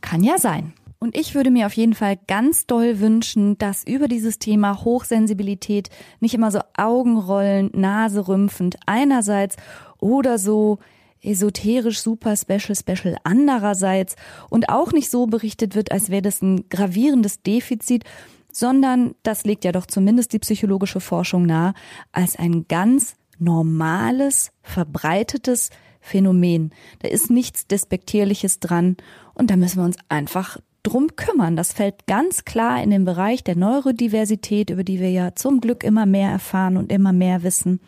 Kann 0.00 0.22
ja 0.22 0.38
sein. 0.38 0.74
Und 1.04 1.18
ich 1.18 1.34
würde 1.34 1.50
mir 1.50 1.66
auf 1.66 1.74
jeden 1.74 1.94
Fall 1.94 2.18
ganz 2.28 2.66
doll 2.66 2.98
wünschen, 2.98 3.58
dass 3.58 3.86
über 3.86 4.08
dieses 4.08 4.38
Thema 4.38 4.84
Hochsensibilität 4.84 5.90
nicht 6.20 6.34
immer 6.34 6.50
so 6.50 6.60
Augenrollen, 6.76 7.70
Nase 7.74 8.26
rümpfend 8.26 8.76
einerseits 8.86 9.56
oder 9.98 10.38
so 10.38 10.78
esoterisch 11.24 12.00
super 12.00 12.36
special 12.36 12.76
special 12.76 13.16
andererseits 13.24 14.16
und 14.50 14.68
auch 14.68 14.92
nicht 14.92 15.10
so 15.10 15.26
berichtet 15.26 15.74
wird, 15.74 15.92
als 15.92 16.10
wäre 16.10 16.22
das 16.22 16.42
ein 16.42 16.68
gravierendes 16.68 17.42
Defizit, 17.42 18.04
sondern 18.52 19.14
das 19.22 19.44
legt 19.44 19.64
ja 19.64 19.72
doch 19.72 19.86
zumindest 19.86 20.32
die 20.32 20.38
psychologische 20.38 21.00
Forschung 21.00 21.46
nahe, 21.46 21.74
als 22.12 22.36
ein 22.36 22.66
ganz 22.68 23.16
normales, 23.38 24.52
verbreitetes 24.62 25.70
Phänomen. 26.00 26.70
Da 27.00 27.08
ist 27.08 27.30
nichts 27.30 27.66
Despektierliches 27.66 28.60
dran 28.60 28.96
und 29.34 29.50
da 29.50 29.56
müssen 29.56 29.78
wir 29.78 29.84
uns 29.84 29.96
einfach 30.08 30.58
drum 30.82 31.16
kümmern. 31.16 31.56
Das 31.56 31.72
fällt 31.72 32.06
ganz 32.06 32.44
klar 32.44 32.82
in 32.82 32.90
den 32.90 33.04
Bereich 33.04 33.42
der 33.42 33.56
Neurodiversität, 33.56 34.70
über 34.70 34.84
die 34.84 35.00
wir 35.00 35.10
ja 35.10 35.34
zum 35.34 35.60
Glück 35.60 35.82
immer 35.82 36.06
mehr 36.06 36.30
erfahren 36.30 36.76
und 36.76 36.92
immer 36.92 37.12
mehr 37.12 37.42
wissen. 37.42 37.80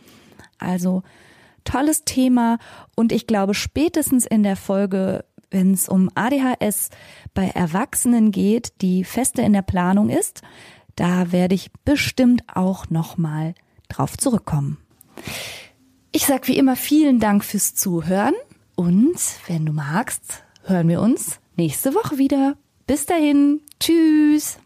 Also 0.58 1.02
tolles 1.66 2.04
Thema 2.04 2.58
und 2.94 3.12
ich 3.12 3.26
glaube 3.26 3.52
spätestens 3.52 4.24
in 4.24 4.42
der 4.42 4.56
Folge, 4.56 5.24
wenn 5.50 5.74
es 5.74 5.88
um 5.88 6.10
ADHS 6.14 6.88
bei 7.34 7.48
Erwachsenen 7.48 8.30
geht, 8.32 8.80
die 8.80 9.04
feste 9.04 9.42
in 9.42 9.52
der 9.52 9.62
Planung 9.62 10.08
ist, 10.08 10.42
da 10.94 11.30
werde 11.32 11.54
ich 11.54 11.70
bestimmt 11.84 12.42
auch 12.54 12.88
noch 12.88 13.18
mal 13.18 13.54
drauf 13.88 14.16
zurückkommen. 14.16 14.78
Ich 16.12 16.24
sag 16.24 16.48
wie 16.48 16.56
immer 16.56 16.76
vielen 16.76 17.20
Dank 17.20 17.44
fürs 17.44 17.74
Zuhören 17.74 18.34
und 18.74 19.18
wenn 19.46 19.66
du 19.66 19.72
magst, 19.72 20.44
hören 20.64 20.88
wir 20.88 21.00
uns 21.00 21.40
nächste 21.56 21.94
Woche 21.94 22.18
wieder. 22.18 22.56
Bis 22.86 23.04
dahin, 23.04 23.60
tschüss. 23.80 24.58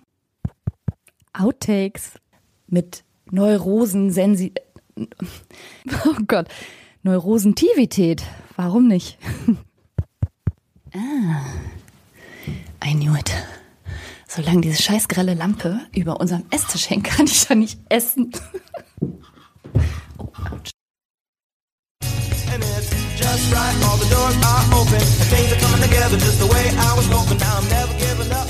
Outtakes 1.33 2.15
mit 2.67 3.05
Neurosen 3.31 4.11
sensi 4.11 4.53
Oh 4.97 6.17
Gott. 6.27 6.49
Neurosentivität. 7.03 8.23
Warum 8.57 8.89
nicht? 8.89 9.19
ah, 10.95 11.43
I 12.85 12.95
knew 12.95 13.15
it. 13.15 13.33
Solange 14.29 14.61
diese 14.61 14.83
scheiß 14.83 15.09
grelle 15.09 15.35
Lampe 15.35 15.81
über 15.95 16.21
unserem 16.21 16.45
Esstisch 16.51 16.91
hängt, 16.91 17.05
kann 17.05 17.27
ich 17.27 17.47
da 17.47 17.55
nicht 17.55 17.81
essen. 17.89 18.33
oh, 20.19 20.25
ouch. 20.25 20.71